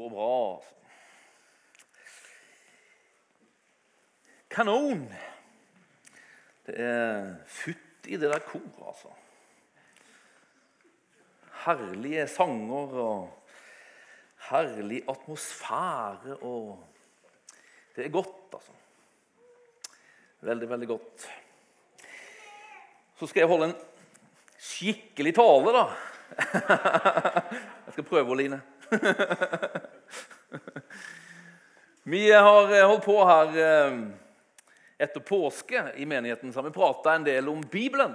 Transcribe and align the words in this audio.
Så 0.00 0.08
bra. 0.08 0.62
Kanon! 4.48 5.02
Det 6.64 6.76
er 6.80 7.26
futt 7.44 8.08
i 8.08 8.16
det 8.16 8.30
der 8.32 8.40
koret, 8.46 8.78
altså. 8.80 9.12
Herlige 11.66 12.24
sanger 12.32 12.96
og 13.02 13.52
herlig 14.48 15.02
atmosfære 15.04 16.38
og 16.40 16.80
Det 17.92 18.06
er 18.06 18.16
godt, 18.16 18.56
altså. 18.56 18.72
Veldig, 20.40 20.70
veldig 20.70 20.92
godt. 20.96 21.30
Så 23.20 23.26
skal 23.26 23.44
jeg 23.44 23.52
holde 23.52 23.72
en 23.74 23.78
skikkelig 24.56 25.36
tale, 25.44 25.78
da. 25.82 25.86
Jeg 27.84 27.92
skal 27.92 28.12
prøve, 28.14 28.42
Line. 28.42 28.62
Vi 32.02 32.32
har 32.32 32.74
eh, 32.74 32.88
holdt 32.88 33.04
på 33.04 33.24
her 33.28 33.58
eh, 33.60 33.98
etter 35.04 35.20
påske 35.22 35.92
i 36.00 36.06
menigheten, 36.08 36.52
så 36.52 36.58
har 36.58 36.64
vi 36.66 36.72
prata 36.74 37.14
en 37.14 37.24
del 37.26 37.48
om 37.52 37.60
Bibelen. 37.62 38.14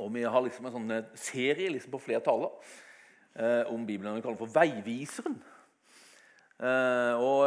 Og 0.00 0.14
vi 0.14 0.22
har 0.24 0.42
liksom 0.42 0.66
en 0.66 0.72
sånn 0.74 0.90
eh, 0.96 1.04
serie 1.18 1.70
liksom 1.70 1.92
på 1.94 2.02
flere 2.02 2.22
taler 2.24 2.50
om 3.70 3.86
Bibelen. 3.86 4.16
Vi 4.16 4.22
kaller 4.24 4.40
for 4.40 4.50
Veiviseren. 4.50 5.36
Og 6.58 7.38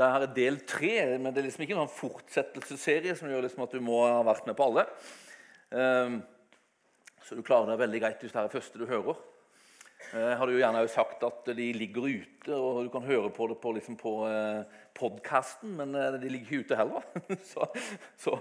det 0.00 0.08
her 0.10 0.22
er 0.24 0.34
del 0.34 0.56
tre, 0.66 1.18
men 1.20 1.28
det 1.28 1.40
er 1.42 1.46
liksom 1.50 1.64
ikke 1.66 1.76
en 1.76 1.84
sånn 1.84 1.98
fortsettelsesserie 1.98 3.12
som 3.18 3.28
gjør 3.28 3.44
liksom 3.44 3.64
at 3.66 3.74
du 3.76 3.80
må 3.84 3.98
ha 4.08 4.22
vært 4.26 4.46
med 4.48 4.56
på 4.56 4.64
alle. 4.64 4.84
Så 7.20 7.36
du 7.36 7.44
klarer 7.44 7.68
deg 7.68 7.82
veldig 7.84 8.00
greit 8.00 8.24
hvis 8.24 8.32
det 8.32 8.40
er 8.40 8.48
det 8.48 8.56
første 8.56 8.80
du 8.80 8.88
hører. 8.88 9.16
Jeg 10.06 10.22
eh, 10.22 10.36
hadde 10.38 10.54
jo 10.54 10.60
gjerne 10.60 10.82
sagt 10.92 11.24
at 11.26 11.48
de 11.56 11.64
ligger 11.74 12.04
ute, 12.06 12.52
og 12.54 12.84
du 12.86 12.90
kan 12.92 13.06
høre 13.06 13.30
på 13.34 13.48
det 13.50 13.56
på, 13.62 13.72
liksom 13.74 13.96
på 13.98 14.12
eh, 14.28 14.76
podkasten, 14.94 15.72
men 15.80 15.96
eh, 15.98 16.18
de 16.22 16.30
ligger 16.30 16.46
ikke 16.46 16.66
ute 16.66 16.78
heller. 16.78 17.06
så, 17.52 17.66
så, 18.20 18.36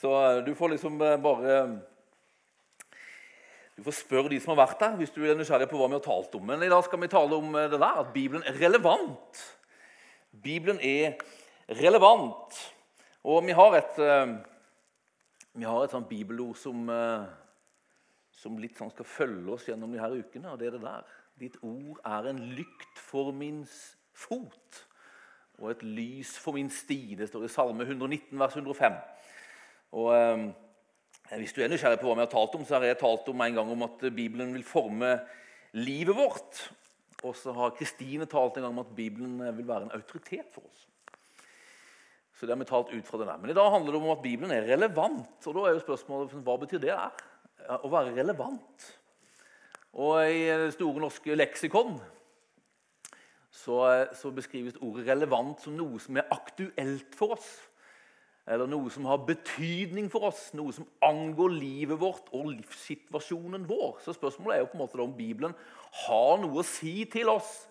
så, 0.00 0.10
du 0.44 0.52
får 0.58 0.74
liksom 0.74 0.98
bare 1.00 1.56
Du 3.78 3.84
får 3.86 3.96
spørre 3.96 4.28
de 4.28 4.42
som 4.42 4.52
har 4.52 4.66
vært 4.66 4.82
der, 4.82 4.98
hvis 5.00 5.14
du 5.14 5.22
er 5.24 5.38
nysgjerrig 5.38 5.70
på 5.70 5.80
hva 5.80 5.88
vi 5.88 5.96
har 5.96 6.04
talt 6.04 6.36
om. 6.36 6.44
Men 6.50 6.66
i 6.66 6.68
dag 6.68 6.84
skal 6.84 7.00
vi 7.00 7.08
tale 7.08 7.38
om 7.38 7.56
det 7.56 7.80
der, 7.80 8.02
at 8.04 8.12
Bibelen 8.12 8.44
er 8.44 8.60
relevant. 8.60 9.44
Bibelen 10.30 10.82
er 10.84 11.16
relevant. 11.80 12.60
Og 13.24 13.40
vi 13.46 13.56
har 13.56 13.78
et, 13.78 14.02
vi 15.56 15.64
har 15.64 15.84
et 15.84 15.94
sånt 15.96 16.08
bibelord 16.12 16.60
som 16.60 16.92
som 18.40 18.58
litt 18.60 18.78
sånn 18.80 18.92
skal 18.92 19.08
følge 19.08 19.52
oss 19.52 19.66
gjennom 19.68 19.92
de 19.92 20.00
her 20.00 20.14
ukene. 20.16 20.52
og 20.52 20.60
det 20.60 20.70
er 20.70 20.78
det 20.78 20.84
der. 20.84 21.16
Ditt 21.40 21.58
ord 21.64 22.00
er 22.04 22.30
en 22.30 22.40
lykt 22.56 23.00
for 23.00 23.32
min 23.36 23.62
fot 24.16 24.84
og 25.60 25.74
et 25.74 25.84
lys 25.84 26.32
for 26.40 26.56
min 26.56 26.70
sti. 26.72 27.16
Det 27.20 27.28
står 27.28 27.44
i 27.44 27.52
Salme 27.52 27.84
119, 27.84 28.32
vers 28.40 28.56
105. 28.56 28.96
Og 30.00 30.10
eh, 30.16 30.44
Hvis 31.40 31.52
du 31.54 31.60
er 31.62 31.70
nysgjerrig 31.70 32.00
på 32.00 32.08
hva 32.08 32.16
vi 32.16 32.24
har 32.24 32.32
talt 32.32 32.56
om, 32.56 32.64
så 32.64 32.78
har 32.78 32.88
jeg 32.88 33.00
talt 33.02 33.28
om 33.28 33.44
en 33.44 33.58
gang 33.60 33.72
om 33.74 33.84
at 33.86 34.06
Bibelen 34.16 34.54
vil 34.56 34.64
forme 34.64 35.18
livet 35.76 36.16
vårt. 36.16 36.62
Og 37.20 37.36
så 37.36 37.52
har 37.52 37.76
Kristine 37.76 38.24
talt 38.24 38.56
en 38.56 38.64
gang 38.64 38.72
om 38.72 38.82
at 38.82 38.94
Bibelen 38.96 39.36
vil 39.58 39.68
være 39.68 39.88
en 39.88 39.98
autoritet 39.98 40.48
for 40.54 40.64
oss. 40.64 40.86
Så 42.34 42.48
det 42.48 42.54
har 42.54 42.62
vi 42.62 42.70
talt 42.70 42.92
ut 42.94 43.06
fra 43.06 43.20
det 43.20 43.28
der. 43.28 43.40
Men 43.42 43.52
i 43.52 43.58
dag 43.58 43.68
handler 43.68 43.92
det 43.92 44.00
om 44.00 44.14
at 44.14 44.22
Bibelen 44.24 44.54
er 44.56 44.64
relevant. 44.64 45.44
Og 45.44 45.54
da 45.54 45.66
er 45.66 45.76
jo 45.76 45.82
spørsmålet 45.84 46.38
hva 46.40 46.56
betyr 46.62 46.80
det 46.80 46.94
er? 46.94 47.12
Å 47.68 47.92
være 47.92 48.16
relevant. 48.16 48.88
Og 49.98 50.30
I 50.30 50.70
store 50.74 51.02
norske 51.02 51.34
leksikon 51.34 51.96
så, 53.50 54.06
så, 54.14 54.30
beskrives 54.30 54.78
ordet 54.80 55.08
'relevant' 55.08 55.64
som 55.64 55.72
noe 55.76 55.98
som 56.00 56.16
er 56.16 56.30
aktuelt 56.30 57.14
for 57.18 57.34
oss. 57.34 57.70
Eller 58.48 58.66
noe 58.66 58.90
som 58.90 59.04
har 59.04 59.26
betydning 59.26 60.10
for 60.10 60.20
oss, 60.30 60.54
noe 60.54 60.72
som 60.72 60.86
angår 61.04 61.48
livet 61.54 62.00
vårt 62.00 62.28
og 62.32 62.46
livssituasjonen 62.54 63.68
vår. 63.68 64.00
Så 64.04 64.12
spørsmålet 64.16 64.56
er 64.56 64.60
jo 64.64 64.70
på 64.72 64.78
en 64.78 64.84
måte 64.84 65.02
om 65.02 65.16
Bibelen 65.16 65.54
har 66.06 66.38
noe 66.40 66.58
å 66.62 66.66
si 66.66 67.04
til 67.10 67.28
oss. 67.28 67.68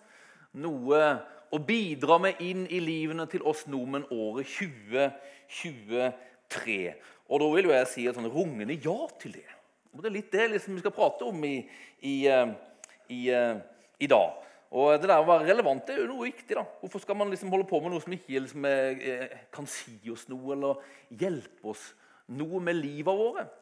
Noe 0.52 1.18
å 1.50 1.58
bidra 1.58 2.18
med 2.22 2.34
inn 2.40 2.66
i 2.70 2.80
livene 2.80 3.26
til 3.30 3.42
oss 3.42 3.66
nordmenn 3.66 4.06
året 4.14 4.46
2023. 4.46 6.94
Og 7.28 7.40
da 7.42 7.46
vil 7.54 7.64
jo 7.68 7.74
jeg 7.74 7.86
si 7.90 8.06
et 8.06 8.14
sånn 8.16 8.30
rungende 8.30 8.74
ja 8.78 9.08
til 9.20 9.32
det. 9.40 9.59
Og 9.94 10.02
Det 10.02 10.10
er 10.10 10.16
litt 10.16 10.32
det 10.32 10.50
liksom 10.52 10.76
vi 10.76 10.82
skal 10.84 10.94
prate 10.94 11.26
om 11.26 11.44
i, 11.44 11.56
i, 12.06 12.14
eh, 12.30 12.52
i, 13.10 13.20
eh, 13.34 13.56
i, 13.98 14.06
dag. 14.10 14.36
Og 14.70 14.92
Det 15.00 15.08
der 15.10 15.18
å 15.18 15.26
være 15.26 15.48
relevant 15.48 15.86
det 15.86 15.96
er 15.96 16.04
jo 16.04 16.12
noe 16.12 16.28
viktig. 16.28 16.54
da. 16.54 16.64
Hvorfor 16.80 17.02
skal 17.02 17.18
man 17.18 17.30
liksom 17.30 17.50
holde 17.50 17.66
på 17.66 17.80
med 17.82 17.90
noe 17.90 18.02
som 18.04 18.14
ikke 18.14 18.44
liksom 18.44 18.68
er, 18.70 19.40
kan 19.52 19.66
si 19.66 19.98
oss 20.12 20.28
noe 20.30 20.54
eller 20.54 20.84
hjelpe 21.10 21.74
oss 21.74 21.90
noe 22.28 22.60
med 22.62 22.78
livet 22.78 23.18
vårt? 23.18 23.56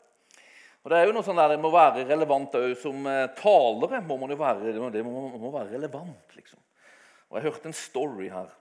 Og 0.85 0.91
Det 0.91 0.99
er 0.99 1.09
jo 1.09 1.17
noe 1.17 1.27
sånn 1.27 1.37
der, 1.41 1.53
det 1.53 1.61
må 1.61 1.73
være 1.73 2.05
relevant 2.09 2.55
òg 2.55 2.77
som 2.81 3.07
eh, 3.11 3.27
talere. 3.37 4.01
må 4.05 4.17
man 4.21 4.31
jo 4.31 4.39
være, 4.41 4.73
Det 4.73 5.05
må, 5.05 5.25
må 5.37 5.51
være 5.51 5.75
relevant, 5.75 6.37
liksom. 6.37 6.61
Og 7.29 7.37
Jeg 7.37 7.51
hørte 7.51 7.69
en 7.69 7.77
story 7.77 8.29
her 8.33 8.53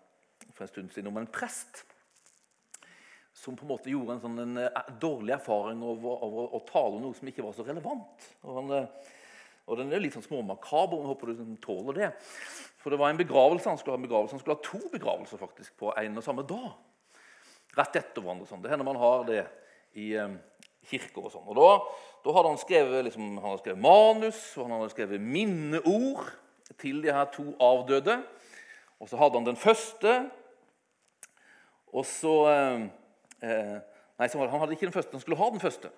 for 0.53 0.66
en 0.66 0.72
stund 0.72 0.91
siden 0.91 1.07
om 1.07 1.17
en 1.22 1.29
prest 1.29 1.85
som 3.37 3.55
på 3.55 3.67
en 3.67 3.69
måte 3.69 3.91
gjorde 3.91 4.15
en, 4.15 4.21
sånn, 4.23 4.39
en, 4.41 4.57
eh, 4.63 4.87
dårlig 4.97 5.35
erfaring 5.35 5.81
over, 5.85 6.23
over, 6.25 6.55
å 6.57 6.61
tale 6.65 6.97
om 6.97 7.03
noe 7.05 7.17
som 7.17 7.27
ikke 7.29 7.45
var 7.45 7.53
så 7.53 7.65
relevant. 7.67 8.25
Og, 8.41 8.49
han, 8.55 8.73
eh, 8.73 9.13
og 9.67 9.77
Den 9.77 9.93
er 9.93 10.01
litt 10.01 10.17
sånn 10.17 10.25
småmakaber. 10.25 11.03
Jeg 11.03 11.11
håper 11.11 11.31
du 11.37 11.43
tåler 11.61 11.99
det. 11.99 12.09
For 12.81 12.89
det 12.93 12.97
var 12.97 13.13
en 13.13 13.21
begravelse, 13.21 13.69
Han 13.69 13.77
skulle 13.77 13.97
ha 13.99 14.01
begravelse, 14.01 14.33
han 14.33 14.41
skulle 14.41 14.57
ha 14.57 14.65
to 14.65 14.89
begravelser 14.89 15.37
faktisk 15.37 15.77
på 15.77 15.93
en 15.93 16.17
og 16.17 16.25
samme 16.25 16.47
dag. 16.49 16.73
Rett 17.77 18.01
etter 18.01 18.23
hverandre. 18.23 18.49
Sånn. 18.49 18.63
Det 18.63 18.73
hender 18.73 18.87
man 18.87 19.01
har 19.01 19.25
det 19.29 19.45
i 19.93 20.15
um, 20.17 20.39
kirker. 20.89 21.27
og 21.27 21.31
sånn. 21.35 21.45
Og 21.45 21.59
Da, 21.59 21.71
da 22.25 22.37
hadde 22.39 22.53
han 22.55 22.61
skrevet, 22.63 23.05
liksom, 23.05 23.33
han 23.37 23.51
hadde 23.51 23.61
skrevet 23.61 23.85
manus 23.85 24.39
og 24.57 24.65
han 24.65 24.79
hadde 24.79 24.93
skrevet 24.95 25.21
minneord 25.21 26.31
til 26.81 27.03
de 27.05 27.13
her 27.13 27.29
to 27.35 27.51
avdøde. 27.61 28.23
Og 28.97 29.11
så 29.11 29.19
hadde 29.19 29.37
han 29.37 29.51
den 29.51 29.59
første. 29.61 30.21
Og 31.93 32.07
så... 32.07 32.39
Um, 32.49 32.87
Eh, 33.43 33.77
nei, 34.17 34.29
Han 34.33 34.59
hadde 34.59 34.73
ikke 34.73 34.87
den 34.89 34.95
første, 34.95 35.13
han 35.17 35.23
skulle 35.23 35.39
ha 35.39 35.49
den 35.53 35.63
første. 35.63 35.91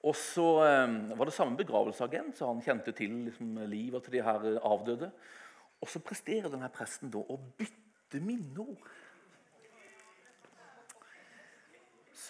Og 0.00 0.16
så 0.16 0.46
eh, 0.64 0.96
var 1.16 1.28
det 1.28 1.36
samme 1.36 1.56
begravelseagent, 1.56 2.38
så 2.38 2.48
han 2.48 2.62
kjente 2.64 2.92
til 2.96 3.26
liksom, 3.28 3.58
livet 3.68 4.04
til 4.04 4.18
de 4.18 4.24
her 4.24 4.48
avdøde. 4.64 5.10
Og 5.80 5.88
så 5.88 6.02
presterer 6.04 6.52
denne 6.52 6.68
presten 6.72 7.12
da 7.12 7.20
å 7.20 7.38
bytte 7.58 8.20
minneord. 8.20 8.80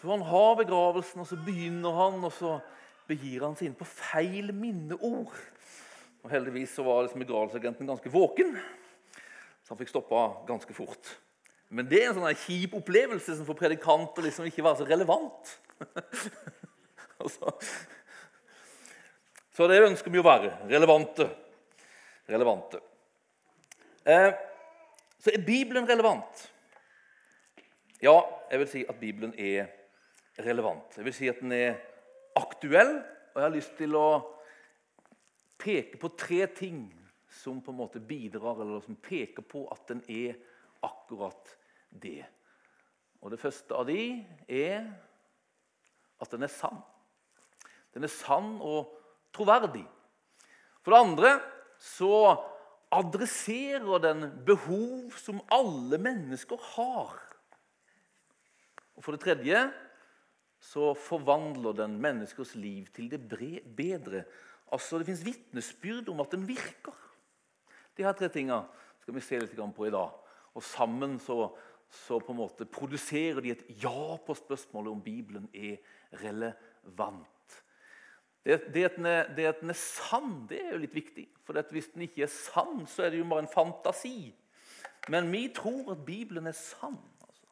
Så 0.00 0.08
han 0.08 0.22
har 0.24 0.54
begravelsen, 0.56 1.20
og 1.20 1.26
så 1.28 1.36
begynner 1.44 1.92
han, 1.92 2.22
og 2.24 2.32
så 2.32 2.58
begir 3.10 3.42
han 3.44 3.56
seg 3.58 3.68
inn 3.68 3.78
på 3.78 3.88
feil 3.88 4.52
minneord. 4.56 5.34
Og 6.20 6.30
Heldigvis 6.32 6.76
så 6.76 6.84
var 6.86 7.02
liksom 7.04 7.20
begravelsesagenten 7.24 7.88
ganske 7.88 8.12
våken, 8.12 8.54
så 9.60 9.74
han 9.74 9.80
fikk 9.80 9.92
stoppa 9.92 10.22
ganske 10.48 10.76
fort. 10.76 11.10
Men 11.70 11.86
det 11.86 12.00
er 12.00 12.08
en 12.10 12.16
sånn 12.19 12.41
kjip 12.42 12.72
opplevelse 12.81 13.36
som 13.38 13.47
for 13.47 13.58
predikanter 13.58 14.25
liksom 14.26 14.48
ikke 14.48 14.64
var 14.66 14.75
så 14.78 14.86
relevant. 14.88 15.53
så, 19.54 19.69
det 19.70 19.78
ønsker 19.86 20.10
vi 20.10 20.19
å 20.19 20.26
være. 20.26 20.50
Relevante. 20.70 21.28
Relevante. 22.30 22.80
Eh, 24.03 24.32
så 25.22 25.30
er 25.30 25.47
Bibelen 25.47 25.86
relevant? 25.86 26.42
Ja, 28.03 28.16
jeg 28.50 28.64
vil 28.64 28.70
si 28.72 28.82
at 28.88 28.98
Bibelen 28.98 29.34
er 29.38 29.70
relevant. 30.42 30.97
Jeg 30.97 31.06
vil 31.06 31.14
si 31.14 31.30
at 31.30 31.38
den 31.44 31.54
er 31.54 31.78
aktuell. 32.41 32.97
Og 33.30 33.38
jeg 33.38 33.47
har 33.47 33.54
lyst 33.54 33.78
til 33.78 33.94
å 33.94 34.09
peke 35.60 36.03
på 36.03 36.10
tre 36.19 36.42
ting 36.50 36.88
som 37.30 37.62
på 37.62 37.70
en 37.70 37.78
måte 37.78 38.03
bidrar, 38.03 38.59
eller 38.59 38.82
som 38.82 38.98
peker 38.98 39.47
på 39.47 39.68
at 39.71 39.86
den 39.92 40.03
er 40.10 40.34
akkurat 40.83 41.59
det. 41.91 42.25
Og 43.21 43.31
Det 43.31 43.41
første 43.41 43.77
av 43.77 43.87
de 43.89 44.25
er 44.48 44.87
at 46.21 46.31
den 46.33 46.45
er 46.45 46.53
sann. 46.53 46.81
Den 47.95 48.07
er 48.07 48.13
sann 48.13 48.59
og 48.63 48.92
troverdig. 49.34 49.84
For 50.81 50.95
det 50.95 51.01
andre 51.04 51.33
så 51.81 52.15
adresserer 52.91 54.03
den 54.03 54.27
behov 54.47 55.13
som 55.21 55.41
alle 55.53 55.98
mennesker 56.03 56.60
har. 56.75 57.16
Og 58.97 59.04
For 59.04 59.16
det 59.16 59.25
tredje 59.25 59.63
så 60.60 60.93
forvandler 60.93 61.72
den 61.72 61.97
menneskers 62.03 62.54
liv 62.54 62.91
til 62.93 63.09
det 63.10 63.22
bedre. 63.77 64.25
Altså 64.72 64.98
Det 64.98 65.07
fins 65.09 65.25
vitnesbyrd 65.25 66.09
om 66.13 66.21
at 66.21 66.33
den 66.33 66.45
virker. 66.48 66.97
De 67.97 68.04
her 68.04 68.13
tre 68.13 68.28
tinga 68.28 68.63
skal 69.01 69.15
vi 69.15 69.25
se 69.25 69.41
litt 69.41 69.57
på 69.57 69.86
i 69.86 69.95
dag. 69.95 70.13
Og 70.54 70.63
sammen 70.63 71.19
så 71.22 71.48
så 71.91 72.21
på 72.22 72.33
en 72.33 72.39
måte 72.39 72.66
produserer 72.71 73.41
de 73.42 73.53
et 73.54 73.65
ja 73.83 74.16
på 74.22 74.34
spørsmålet 74.39 74.92
om 74.92 75.03
Bibelen 75.03 75.48
er 75.54 75.81
relevant. 76.22 77.27
Det, 78.45 78.60
det, 78.72 78.84
at 78.87 78.97
den 79.60 79.71
er, 79.71 79.77
sann, 79.77 80.47
det 80.48 80.63
er 80.63 80.75
jo 80.75 80.84
litt 80.84 80.95
viktig. 80.97 81.27
For 81.45 81.59
hvis 81.75 81.91
den 81.92 82.07
ikke 82.07 82.25
er 82.25 82.33
sann, 82.33 82.87
så 82.89 83.04
er 83.04 83.13
det 83.13 83.21
jo 83.21 83.28
bare 83.28 83.45
en 83.45 83.53
fantasi. 83.53 84.31
Men 85.13 85.28
vi 85.33 85.48
tror 85.54 85.92
at 85.92 86.04
Bibelen 86.07 86.48
er 86.48 86.57
sann. 86.57 86.97
Altså. 87.27 87.51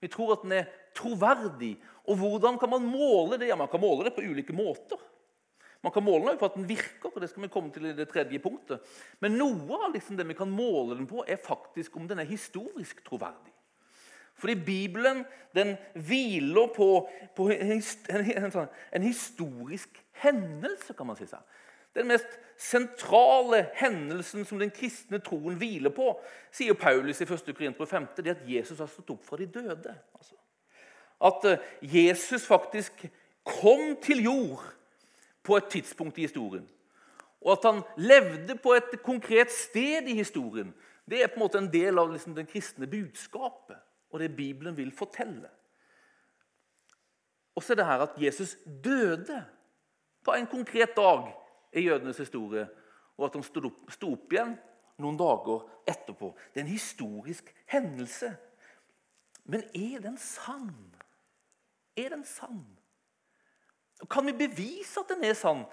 Vi 0.00 0.08
tror 0.12 0.36
at 0.36 0.46
den 0.46 0.54
er 0.56 0.70
troverdig. 0.96 1.74
Og 2.08 2.16
hvordan 2.20 2.58
kan 2.60 2.72
man 2.72 2.86
måle 2.88 3.40
det? 3.40 3.50
Ja, 3.50 3.56
Man 3.56 3.68
kan 3.68 3.82
måle 3.82 4.08
det 4.08 4.14
på 4.16 4.24
ulike 4.24 4.56
måter. 4.56 5.00
Man 5.84 5.92
kan 5.92 6.04
måle 6.04 6.30
den 6.30 6.38
på 6.40 6.48
at 6.48 6.54
den 6.56 6.68
virker, 6.68 7.10
og 7.12 7.20
det 7.20 7.28
skal 7.28 7.42
vi 7.44 7.52
komme 7.52 7.72
til 7.72 7.90
i 7.90 7.96
det 7.96 8.06
tredje 8.08 8.38
punktet. 8.40 8.80
Men 9.20 9.36
noe 9.36 9.82
av 9.84 9.92
liksom 9.92 10.16
det 10.16 10.24
vi 10.30 10.36
kan 10.38 10.48
måle 10.48 10.96
den 10.96 11.08
på, 11.08 11.26
er 11.28 11.36
faktisk 11.36 11.98
om 12.00 12.08
den 12.08 12.22
er 12.22 12.30
historisk 12.30 13.02
troverdig. 13.04 13.52
Fordi 14.34 14.54
Bibelen 14.54 15.24
den 15.54 15.76
hviler 15.94 16.66
på, 16.76 17.08
på 17.36 17.48
en, 17.50 17.76
en, 17.78 18.50
sånn, 18.50 18.70
en, 18.92 19.04
historisk 19.06 20.00
hendelse, 20.24 20.94
kan 20.96 21.06
man 21.06 21.18
si. 21.18 21.28
seg. 21.30 21.42
Den 21.94 22.10
mest 22.10 22.38
sentrale 22.58 23.68
hendelsen 23.78 24.46
som 24.46 24.58
den 24.58 24.72
kristne 24.74 25.20
troen 25.22 25.58
hviler 25.60 25.94
på, 25.94 26.10
sier 26.54 26.74
Paulus 26.78 27.22
i 27.22 27.28
1. 27.28 27.52
Korinterbrev 27.54 27.90
5, 27.90 28.08
det 28.18 28.26
er 28.26 28.34
at 28.34 28.48
Jesus 28.50 28.82
har 28.82 28.90
stått 28.90 29.14
opp 29.14 29.22
fra 29.26 29.38
de 29.38 29.46
døde. 29.46 29.94
Altså. 30.18 30.34
At 31.22 31.46
eh, 31.46 31.68
Jesus 31.94 32.46
faktisk 32.46 33.06
kom 33.46 33.94
til 34.02 34.24
jord 34.26 34.64
på 35.44 35.58
et 35.60 35.70
tidspunkt 35.70 36.18
i 36.18 36.26
historien. 36.26 36.66
Og 37.44 37.52
at 37.54 37.66
han 37.68 37.82
levde 38.00 38.56
på 38.58 38.74
et 38.74 38.96
konkret 39.04 39.52
sted 39.52 40.08
i 40.08 40.18
historien, 40.18 40.72
det 41.06 41.20
er 41.20 41.28
på 41.28 41.36
en 41.36 41.44
måte 41.44 41.60
en 41.60 41.70
del 41.70 42.00
av 42.00 42.10
liksom, 42.10 42.34
den 42.34 42.48
kristne 42.48 42.88
budskapet 42.90 43.78
og 44.14 44.20
det 44.22 44.36
Bibelen 44.36 44.76
vil 44.76 44.92
fortelle. 44.94 45.48
Og 47.54 47.62
så 47.62 47.72
er 47.72 47.80
det 47.80 47.86
her 47.86 48.04
at 48.04 48.18
Jesus 48.22 48.56
døde 48.84 49.40
på 50.22 50.34
en 50.34 50.46
konkret 50.46 50.94
dag 50.96 51.32
i 51.72 51.80
jødenes 51.80 52.18
historie, 52.22 52.68
og 53.18 53.26
at 53.26 53.34
han 53.34 53.42
sto 53.42 53.64
opp, 53.66 53.90
opp 54.06 54.34
igjen 54.34 54.54
noen 55.02 55.18
dager 55.18 55.64
etterpå. 55.90 56.30
Det 56.52 56.62
er 56.62 56.66
en 56.66 56.70
historisk 56.70 57.50
hendelse. 57.70 58.30
Men 59.50 59.66
er 59.74 60.06
den 60.06 60.16
sann? 60.18 60.70
Er 61.98 62.14
den 62.14 62.24
sann? 62.24 62.62
Kan 64.10 64.30
vi 64.30 64.36
bevise 64.46 65.02
at 65.02 65.10
den 65.10 65.26
er 65.26 65.34
sann? 65.38 65.66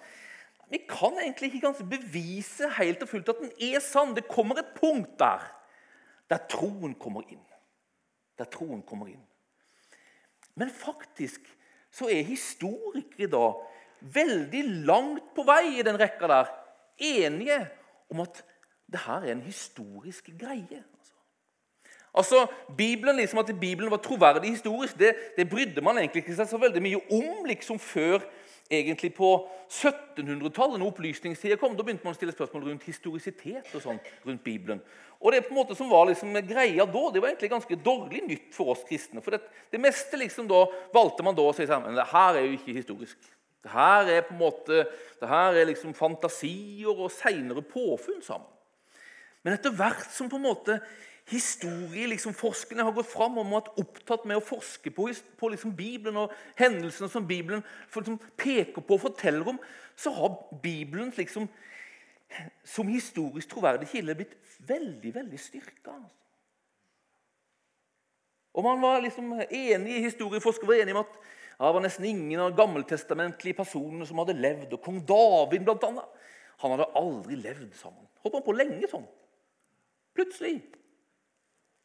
Vi 0.74 0.82
kan 0.90 1.18
egentlig 1.22 1.54
ikke 1.56 1.74
bevise 1.94 2.70
helt 2.78 3.06
og 3.06 3.14
fullt 3.14 3.30
at 3.30 3.46
den 3.46 3.54
er 3.70 3.80
sann. 3.86 4.16
Det 4.18 4.28
kommer 4.28 4.58
et 4.58 4.74
punkt 4.82 5.20
der 5.20 5.46
der 6.32 6.48
troen 6.48 6.94
kommer 6.96 7.28
inn. 7.28 7.44
Der 8.42 8.50
troen 8.50 8.82
kommer 8.82 9.12
inn. 9.12 9.22
Men 10.58 10.72
faktisk 10.74 11.46
så 11.94 12.08
er 12.10 12.24
historikere 12.26 13.28
i 13.28 13.30
dag 13.30 13.60
veldig 14.02 14.64
langt 14.88 15.28
på 15.36 15.46
vei 15.46 15.78
i 15.78 15.86
den 15.86 16.00
rekka 16.00 16.30
der 16.32 16.50
enige 16.98 17.60
om 18.10 18.24
at 18.24 18.42
det 18.92 19.04
her 19.06 19.28
er 19.28 19.36
en 19.36 19.46
historisk 19.46 20.32
greie. 20.40 20.82
Altså, 22.12 22.48
Bibelen, 22.78 23.16
liksom 23.16 23.40
At 23.40 23.54
Bibelen 23.60 23.92
var 23.92 23.98
troverdig 23.98 24.50
historisk, 24.50 24.98
det, 25.00 25.16
det 25.38 25.50
brydde 25.50 25.82
man 25.82 25.98
egentlig 25.98 26.26
ikke 26.26 26.36
seg 26.36 26.50
så 26.50 26.58
veldig 26.60 26.82
mye 26.84 27.00
om 27.14 27.46
liksom 27.48 27.80
før 27.80 28.26
egentlig 28.72 29.12
på 29.16 29.30
1700-tallet, 29.68 30.80
når 30.80 30.92
opplysningstida 30.92 31.58
kom. 31.60 31.76
Da 31.78 31.86
begynte 31.86 32.08
man 32.08 32.16
å 32.16 32.18
stille 32.18 32.36
spørsmål 32.36 32.70
rundt 32.70 32.88
historisitet 32.88 33.74
og 33.76 33.84
sånn 33.84 34.00
rundt 34.26 34.44
Bibelen. 34.46 34.82
Og 35.22 35.36
det 35.36 35.44
på 35.46 35.54
en 35.54 35.60
måte 35.60 35.78
som 35.78 35.92
var 35.92 36.08
liksom 36.10 36.34
greia 36.50 36.88
da, 36.88 37.04
det 37.14 37.22
var 37.22 37.30
egentlig 37.30 37.52
ganske 37.52 37.78
dårlig 37.86 38.24
nytt 38.26 38.56
for 38.56 38.74
oss 38.74 38.82
kristne. 38.88 39.22
For 39.22 39.36
det, 39.36 39.44
det 39.74 39.82
meste 39.82 40.18
liksom 40.18 40.48
da 40.50 40.64
valgte 40.96 41.26
man 41.26 41.38
da 41.38 41.46
å 41.46 41.54
si 41.56 41.68
sammen 41.70 41.92
men 41.92 42.02
det 42.02 42.10
her 42.10 42.40
er 42.40 42.48
jo 42.48 42.58
ikke 42.58 42.78
historisk. 42.80 43.20
Det 43.62 43.70
her 43.70 44.10
er 44.10 44.26
på 44.26 44.34
en 44.34 44.42
måte, 44.42 44.86
det 45.22 45.30
her 45.30 45.60
er 45.60 45.70
liksom 45.70 45.94
fantasier 45.94 46.90
og 46.96 47.14
seinere 47.14 47.62
påfunn 47.62 48.24
sammen. 48.26 48.50
Men 49.46 49.58
etter 49.58 49.74
hvert 49.74 50.10
som 50.14 50.30
på 50.30 50.38
en 50.38 50.48
måte 50.48 50.80
historieforskerne 51.32 52.12
liksom, 52.12 52.86
har 52.86 52.96
gått 52.96 53.12
fram 53.12 53.38
og 53.40 53.52
vært 53.54 53.74
opptatt 53.80 54.26
med 54.28 54.40
å 54.40 54.44
forske 54.44 54.92
på, 54.94 55.08
på 55.40 55.52
liksom 55.54 55.74
Bibelen 55.76 56.20
og 56.20 56.34
hendelsene 56.60 57.10
som 57.12 57.28
Bibelen 57.28 57.64
liksom, 57.96 58.20
peker 58.40 58.84
på 58.84 58.98
og 58.98 59.06
forteller 59.06 59.54
om, 59.54 59.60
så 59.96 60.12
har 60.16 60.34
Bibelen 60.64 61.14
liksom, 61.16 61.48
som 62.68 62.90
historisk 62.92 63.52
troverdig 63.52 63.90
kilde 63.92 64.18
blitt 64.20 64.36
veldig 64.68 65.14
veldig 65.16 65.40
styrka. 65.40 65.96
Altså. 65.96 66.18
Og 68.52 68.68
man 68.68 68.82
var 68.84 69.00
liksom 69.00 69.32
enig, 69.48 70.02
Historieforskere 70.04 70.68
var 70.68 70.82
enige 70.82 70.98
om 70.98 71.06
at 71.06 71.16
ja, 71.62 71.68
det 71.68 71.76
var 71.78 71.84
nesten 71.86 72.08
ingen 72.10 72.42
av 72.42 72.56
gammeltestamentlige 72.58 73.60
personene 73.62 74.08
som 74.10 74.20
hadde 74.20 74.34
levd. 74.34 74.72
Og 74.74 74.82
Kong 74.82 74.98
David, 75.08 75.64
blant 75.68 75.84
annet, 75.88 76.22
han 76.64 76.74
hadde 76.74 76.88
aldri 76.98 77.38
levd 77.38 77.70
sammen. 77.78 78.08
Holdt 78.24 78.40
han 78.40 78.46
på 78.48 78.56
lenge 78.58 78.90
sånn. 78.90 79.06
Plutselig 80.18 80.56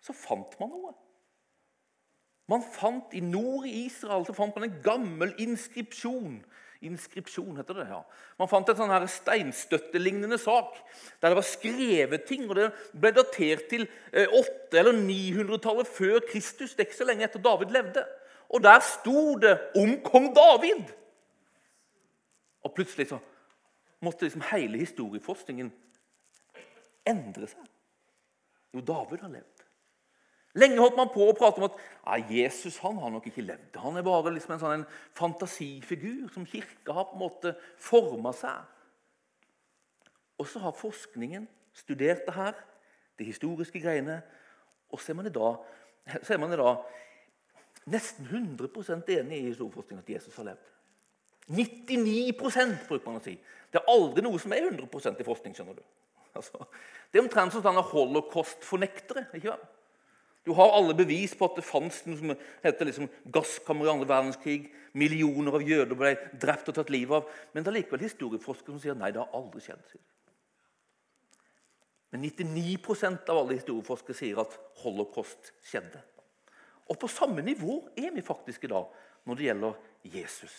så 0.07 0.15
fant 0.15 0.55
man 0.61 0.71
noe. 0.71 0.95
Man 2.47 2.63
fant 2.63 3.15
I 3.19 3.23
nord 3.25 3.67
i 3.67 3.87
Israel 3.89 4.27
så 4.27 4.35
fant 4.37 4.55
man 4.55 4.69
en 4.69 4.79
gammel 4.85 5.33
inskripsjon. 5.43 6.39
Inskripsjon 6.87 7.57
heter 7.59 7.81
det, 7.81 7.87
ja. 7.91 8.03
Man 8.39 8.51
fant 8.51 8.69
en 8.71 8.79
sånn 8.79 9.09
steinstøttelignende 9.11 10.39
sak 10.39 10.77
der 11.23 11.33
det 11.33 11.39
var 11.41 11.49
skrevet 11.49 12.27
ting. 12.29 12.45
og 12.47 12.55
Det 12.59 12.69
ble 12.95 13.15
datert 13.17 13.67
til 13.73 13.89
800- 14.13 14.21
eh, 14.23 14.79
eller 14.79 15.01
900-tallet 15.01 15.91
før 15.91 16.21
Kristus. 16.29 16.77
Det 16.77 16.85
er 16.85 16.91
ikke 16.91 17.01
så 17.01 17.09
lenge 17.09 17.27
etter 17.27 17.43
David 17.43 17.75
levde. 17.75 18.07
Og 18.55 18.63
der 18.63 18.79
sto 18.85 19.35
det 19.43 19.57
om 19.75 19.97
kong 20.07 20.31
David! 20.37 20.93
Og 22.63 22.75
plutselig 22.75 23.09
så 23.11 23.19
måtte 24.03 24.27
liksom 24.27 24.45
hele 24.53 24.79
historieforskningen 24.79 25.73
endre 27.07 27.49
seg. 27.51 27.67
Jo, 28.75 28.83
David 28.87 29.23
har 29.25 29.33
levd. 29.33 29.56
Lenge 30.57 30.81
holdt 30.81 30.97
man 30.97 31.11
på 31.13 31.27
å 31.27 31.35
prate 31.37 31.61
om 31.61 31.67
at 31.69 31.77
ja, 31.77 32.17
Jesus 32.33 32.79
han 32.81 32.97
har 33.03 33.13
nok 33.13 33.27
ikke 33.29 33.45
levd. 33.45 33.77
Han 33.83 33.99
er 33.99 34.07
bare 34.07 34.33
liksom 34.33 34.55
en 34.55 34.63
sånn 34.63 34.77
en 34.79 34.87
fantasifigur 35.17 36.31
som 36.33 36.47
kirka 36.49 36.95
har 36.97 37.11
på 37.11 37.19
en 37.19 37.25
måte 37.27 37.53
forma 37.83 38.33
seg. 38.37 38.63
Og 40.41 40.49
så 40.49 40.63
har 40.65 40.77
forskningen 40.77 41.45
studert 41.77 42.25
det 42.25 42.37
her, 42.37 42.57
de 43.17 43.29
historiske 43.29 43.81
greiene, 43.81 44.21
og 44.93 45.01
så 45.01 45.13
er 45.13 45.19
man 45.21 45.29
i 45.29 45.35
dag, 45.35 45.61
er 46.07 46.41
man 46.41 46.55
i 46.55 46.61
dag 46.61 46.85
nesten 47.93 48.27
100% 48.27 49.13
enig 49.15 49.39
i 49.39 49.51
historieforskningen 49.51 50.03
at 50.03 50.11
Jesus 50.17 50.37
har 50.41 50.51
levd. 50.51 50.73
99% 51.47 52.89
bruker 52.89 53.07
man 53.07 53.21
å 53.21 53.25
si. 53.25 53.37
Det 53.71 53.79
er 53.79 53.93
aldri 53.93 54.25
noe 54.25 54.41
som 54.43 54.55
er 54.57 54.67
100% 54.67 55.21
i 55.23 55.27
forskning. 55.27 55.55
skjønner 55.55 55.79
du. 55.79 55.85
Altså, 56.37 56.67
det 57.13 57.21
er 57.21 57.25
omtrent 57.25 57.55
som 57.55 57.63
sånn 57.65 57.79
holocaust-fornektere. 57.93 59.29
ikke 59.37 59.53
sant? 59.53 59.76
Du 60.47 60.53
har 60.55 60.77
alle 60.77 60.95
bevis 60.95 61.35
på 61.35 61.49
at 61.49 61.57
det 61.59 61.67
fantes 61.67 62.05
noe 62.07 62.19
som 62.21 62.33
heter 62.63 62.87
liksom 62.87 63.09
gasskammer 63.35 63.89
i 63.89 63.91
andre 63.91 64.07
verdenskrig. 64.07 64.69
Millioner 64.95 65.59
av 65.59 65.65
jøder 65.67 65.99
ble 65.99 66.13
drept 66.39 66.71
og 66.71 66.77
tatt 66.77 66.93
livet 66.95 67.19
av. 67.19 67.33
Men 67.53 67.67
det 67.67 67.73
er 67.73 67.79
likevel 67.81 68.05
historieforskere 68.07 68.77
som 68.77 68.85
sier 68.85 68.99
nei, 68.99 69.11
det 69.11 69.25
har 69.25 69.35
aldri 69.35 69.65
skjedd. 69.65 69.97
Men 72.15 72.23
99% 72.23 73.27
av 73.35 73.43
alle 73.43 73.59
historieforskere 73.59 74.17
sier 74.17 74.39
at 74.41 74.55
holocaust 74.85 75.51
skjedde. 75.67 76.01
Og 76.87 76.99
på 77.03 77.11
samme 77.11 77.43
nivå 77.43 77.81
er 77.99 78.15
vi 78.15 78.23
faktisk 78.25 78.65
i 78.65 78.71
dag 78.71 78.87
når 79.27 79.39
det 79.39 79.49
gjelder 79.49 79.79
Jesus. 80.15 80.55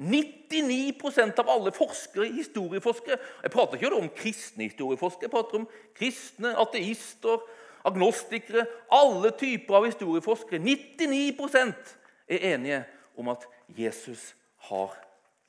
99% 0.00 1.42
av 1.42 1.50
alle 1.52 1.72
forskere, 1.76 2.30
historieforskere 2.32 3.18
Jeg 3.42 3.52
prater 3.52 3.76
ikke 3.76 3.98
om 3.98 4.08
kristne 4.16 4.64
historieforskere, 4.64 5.28
jeg 5.28 5.34
prater 5.34 5.60
om 5.60 5.66
kristne 5.92 6.54
ateister 6.56 7.42
agnostikere, 7.84 8.66
alle 8.92 9.30
typer 9.30 9.74
av 9.74 9.86
historieforskere. 9.86 10.62
99% 10.62 11.96
er 12.28 12.54
enige 12.54 12.84
om 13.16 13.28
at 13.32 13.46
Jesus 13.76 14.34
har 14.68 14.96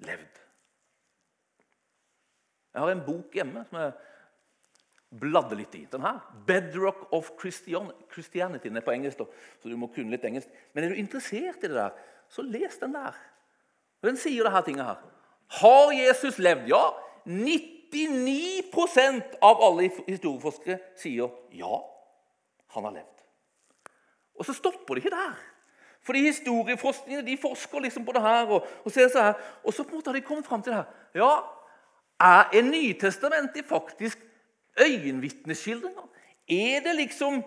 levd. 0.05 0.39
Jeg 2.71 2.81
har 2.81 2.91
en 2.91 3.05
bok 3.05 3.35
hjemme 3.35 3.65
som 3.67 3.77
jeg 3.81 3.91
bladde 5.19 5.55
litt 5.59 5.75
i. 5.75 5.87
Den 5.91 6.01
her, 6.01 6.19
'Bedrock 6.47 7.07
of 7.11 7.31
Christianity'. 7.35 8.63
Den 8.63 8.77
er 8.77 8.81
på 8.81 8.91
engelsk, 8.91 9.17
så 9.17 9.69
du 9.69 9.77
må 9.77 9.87
kunne 9.87 10.11
litt 10.11 10.25
engelsk. 10.25 10.47
Men 10.73 10.83
er 10.83 10.89
du 10.89 10.95
interessert 10.95 11.63
i 11.63 11.67
det 11.67 11.75
der, 11.75 11.89
så 12.29 12.41
les 12.41 12.77
den 12.77 12.93
der. 12.93 13.11
Den 14.03 14.17
sier 14.17 14.43
dette 14.43 14.61
tinget 14.65 14.85
her. 14.85 14.95
Har 15.47 15.91
Jesus 15.91 16.39
levd? 16.39 16.67
Ja. 16.67 16.93
99% 17.25 19.21
av 19.41 19.61
alle 19.61 19.91
historieforskere 20.07 20.79
sier 20.97 21.29
ja 21.53 21.90
han 22.75 22.87
har 22.87 22.95
levd. 22.99 23.23
Og 24.39 24.45
så 24.47 24.53
stopper 24.57 24.95
det 24.95 25.03
ikke 25.03 25.15
der. 25.15 25.39
Fordi 26.01 26.23
historieforskningene, 26.25 27.27
de 27.27 27.37
forsker 27.37 27.79
liksom 27.79 28.05
på 28.05 28.11
det 28.15 28.21
her. 28.21 28.45
Og, 28.45 28.67
og, 28.83 28.91
ser 28.91 29.07
så 29.07 29.21
her, 29.21 29.33
og 29.63 29.73
så 29.73 29.83
på 29.83 29.89
en 29.89 29.95
måte 29.99 30.09
har 30.09 30.17
de 30.17 30.25
kommet 30.25 30.45
fram 30.45 30.63
til 30.63 30.73
det 30.73 30.79
her. 30.81 30.93
Ja, 31.15 31.33
er 32.21 32.61
Nytestamentet 32.61 33.65
faktisk 33.65 34.19
øyenvitneskildringer? 34.81 36.07
Er 36.49 36.79
det 36.79 36.95
liksom 36.95 37.43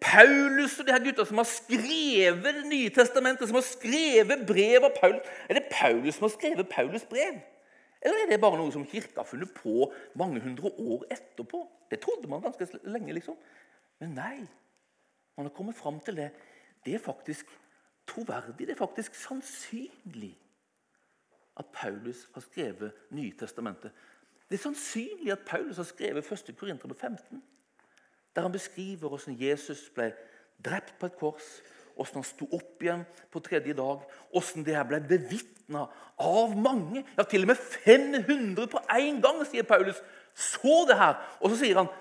Paulus 0.00 0.78
og 0.78 0.86
de 0.86 0.92
her 0.92 1.04
gutta 1.04 1.24
som 1.26 1.40
har 1.40 1.48
skrevet 1.48 2.54
Det 2.54 2.66
nye 2.66 2.90
testamentet, 2.90 3.48
som 3.48 3.58
har 3.58 3.66
skrevet 3.66 4.46
brev 4.46 4.84
av 4.84 4.94
Paulus? 5.00 5.32
Er 5.48 5.58
det 5.58 5.64
Paulus 5.72 6.14
som 6.14 6.28
har 6.28 6.34
skrevet 6.36 6.70
Paulus' 6.70 7.08
brev? 7.08 7.40
Eller 8.02 8.24
er 8.24 8.30
det 8.30 8.40
bare 8.42 8.58
noe 8.58 8.72
som 8.74 8.86
kirka 8.86 9.22
har 9.22 9.26
funnet 9.26 9.50
på 9.54 9.90
mange 10.18 10.40
hundre 10.42 10.70
år 10.70 11.04
etterpå? 11.10 11.66
Det 11.90 12.00
trodde 12.02 12.30
man 12.30 12.42
ganske 12.42 12.66
lenge. 12.84 13.12
liksom. 13.12 13.36
Men 14.02 14.16
nei, 14.18 14.38
man 15.36 15.46
har 15.46 15.54
kommet 15.54 15.78
fram 15.78 16.00
til 16.02 16.16
det. 16.18 16.32
Det 16.82 16.94
er 16.94 17.02
faktisk 17.02 17.46
troverdig, 18.10 18.66
det 18.66 18.74
er 18.74 18.80
faktisk 18.80 19.14
sannsynlig 19.14 20.32
at 21.56 21.68
Paulus 21.72 22.24
har 22.34 22.42
skrevet 22.42 22.92
Nytestamentet. 23.14 23.92
Det 24.50 24.58
er 24.58 24.62
sannsynlig 24.62 25.32
at 25.32 25.46
Paulus 25.46 25.76
har 25.76 25.86
skrevet 25.86 26.32
1. 26.32 26.56
Korinter 26.58 26.94
15, 26.94 27.42
der 28.34 28.42
han 28.42 28.52
beskriver 28.52 29.08
hvordan 29.08 29.38
Jesus 29.38 29.90
ble 29.94 30.10
drept 30.64 30.98
på 30.98 31.06
et 31.06 31.16
kors, 31.16 31.62
hvordan 31.94 32.14
han 32.14 32.26
sto 32.26 32.48
opp 32.52 32.82
igjen 32.82 33.06
på 33.30 33.40
tredje 33.40 33.76
dag, 33.78 34.02
hvordan 34.32 34.66
det 34.66 34.76
her 34.76 34.88
ble 34.88 35.00
bevitna 35.06 35.86
av 36.18 36.56
mange. 36.58 37.04
Ja, 37.16 37.22
til 37.22 37.46
og 37.46 37.52
med 37.52 37.62
500 37.84 38.66
på 38.66 38.82
én 38.90 39.22
gang, 39.22 39.44
sier 39.46 39.62
Paulus. 39.62 40.02
Så 40.34 40.82
det 40.88 40.98
her. 40.98 41.20
Og 41.40 41.52
så 41.52 41.62
sier 41.62 41.84
han 41.84 41.92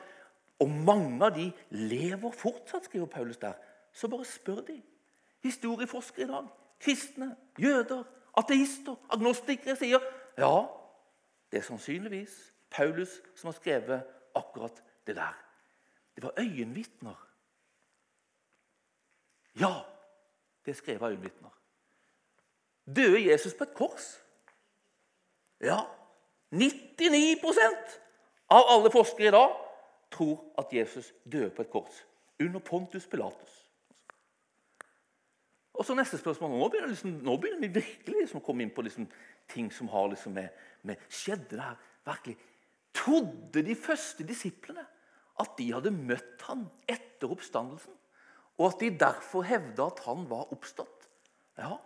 og 0.62 0.70
mange 0.70 1.26
av 1.26 1.34
de 1.36 1.48
lever 1.74 2.34
fortsatt, 2.38 2.86
skriver 2.86 3.10
Paulus 3.10 3.40
der. 3.42 3.58
Så 3.94 4.08
bare 4.12 4.26
spør 4.26 4.62
de. 4.68 4.78
Historieforskere 5.42 6.28
i 6.28 6.30
dag, 6.30 6.50
kristne, 6.80 7.32
jøder, 7.60 8.04
ateister, 8.38 8.96
agnostikere 9.10 9.76
sier 9.76 10.04
ja, 10.38 10.54
det 11.52 11.60
er 11.60 11.66
sannsynligvis 11.66 12.36
Paulus 12.72 13.18
som 13.36 13.50
har 13.50 13.58
skrevet 13.58 14.14
akkurat 14.38 14.78
det 15.08 15.18
der. 15.18 15.34
Det 16.16 16.24
var 16.24 16.38
øyenvitner 16.40 17.18
ja, 19.60 19.74
det 20.66 20.76
skrev 20.76 21.04
øyenvitner. 21.04 21.50
Døde 22.96 23.32
Jesus 23.32 23.54
på 23.54 23.64
et 23.64 23.74
kors? 23.74 24.24
Ja. 25.62 25.80
99% 26.52 28.00
av 28.50 28.64
alle 28.70 28.92
forskere 28.92 29.28
i 29.28 29.32
dag 29.32 29.71
tror 30.12 30.40
at 30.58 30.74
Jesus 30.74 31.14
døde 31.24 31.50
på 31.56 31.66
et 31.66 31.72
kors 31.72 32.06
under 32.40 32.60
Pontus 32.60 33.08
Pilatus. 33.08 33.58
Og 35.74 35.86
så 35.86 35.96
neste 35.96 36.18
spørsmål. 36.18 36.52
Nå 36.52 36.68
begynner, 36.70 36.90
liksom, 36.92 37.12
nå 37.24 37.38
begynner 37.38 37.68
vi 37.68 37.80
virkelig 37.80 38.18
liksom 38.18 38.42
å 38.42 38.46
komme 38.46 38.66
inn 38.66 38.74
på 38.76 38.84
liksom, 38.86 39.08
ting 39.50 39.72
som 39.74 39.90
har 39.90 40.10
liksom 40.12 40.36
med, 40.36 40.50
med 40.84 41.00
Skjedde 41.10 41.56
det 41.56 41.64
her 41.64 41.80
virkelig? 42.06 42.38
Trodde 42.94 43.64
de 43.66 43.76
første 43.76 44.26
disiplene 44.28 44.84
at 45.40 45.56
de 45.58 45.72
hadde 45.72 45.94
møtt 45.96 46.44
ham 46.50 46.68
etter 46.92 47.32
oppstandelsen? 47.32 47.96
og 48.62 48.68
at 48.68 48.82
de 48.82 48.92
derfor 49.00 49.46
hevda 49.48 49.88
at 49.90 50.04
han 50.06 50.28
var 50.30 50.52
oppstått. 50.54 51.08
Ja, 51.58 51.78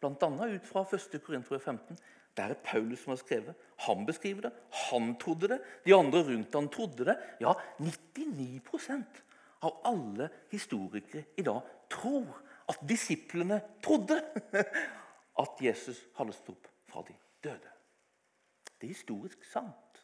Bl.a. 0.00 0.46
ut 0.48 0.66
fra 0.68 0.84
1. 0.84 1.20
Korinter 1.24 1.58
15. 1.58 1.98
Der 2.36 2.50
er 2.50 2.54
Paulus 2.64 3.04
som 3.04 3.10
har 3.10 3.16
skrevet. 3.16 3.54
Han 3.86 4.06
beskriver 4.06 4.40
det. 4.40 4.52
Han 4.90 5.14
trodde 5.18 5.48
det. 5.48 5.60
De 5.84 5.94
andre 5.94 6.22
rundt 6.22 6.54
han 6.54 6.68
trodde 6.68 7.04
det. 7.04 7.16
Ja, 7.40 7.52
99% 7.78 9.22
av 9.60 9.80
alle 9.84 10.28
historikere 10.50 11.24
i 11.36 11.42
dag 11.42 11.60
tror 11.90 12.40
at 12.68 12.80
disiplene 12.88 13.60
trodde 13.82 14.18
at 15.42 15.62
Jesus 15.62 16.00
hadde 16.18 16.32
stått 16.32 16.66
opp 16.66 16.90
fra 16.90 17.04
de 17.06 17.14
døde. 17.44 17.70
Det 18.80 18.88
er 18.88 18.94
historisk 18.94 19.44
sant 19.46 20.02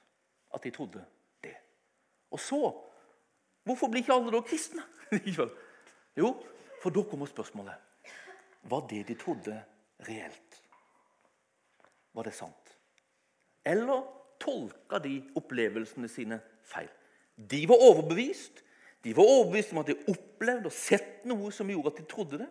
at 0.55 0.63
de 0.65 0.71
trodde 0.75 1.05
det. 1.43 1.57
Og 2.31 2.41
så 2.41 2.63
Hvorfor 3.61 3.91
blir 3.93 4.01
ikke 4.01 4.15
alle 4.17 4.33
da 4.33 4.41
kristne? 4.41 4.83
Jo, 6.21 6.33
for 6.83 6.91
da 6.91 7.03
kommer 7.07 7.29
spørsmålet 7.29 7.75
Var 8.71 8.87
det 8.91 9.03
de 9.09 9.15
trodde, 9.15 9.63
reelt? 10.09 10.50
Var 12.15 12.27
det 12.27 12.35
sant? 12.35 12.77
Eller 13.65 14.03
tolka 14.41 14.99
de 15.03 15.19
opplevelsene 15.39 16.09
sine 16.11 16.41
feil? 16.67 16.91
De 17.37 17.63
var 17.69 17.83
overbevist. 17.91 18.63
De 19.05 19.15
var 19.17 19.29
overbevist 19.29 19.73
om 19.73 19.83
at 19.83 19.93
de 19.93 20.13
opplevde 20.13 20.69
og 20.69 20.77
sett 20.77 21.25
noe 21.29 21.53
som 21.55 21.71
gjorde 21.71 21.95
at 21.95 22.01
de 22.01 22.09
trodde 22.09 22.41
det. 22.43 22.49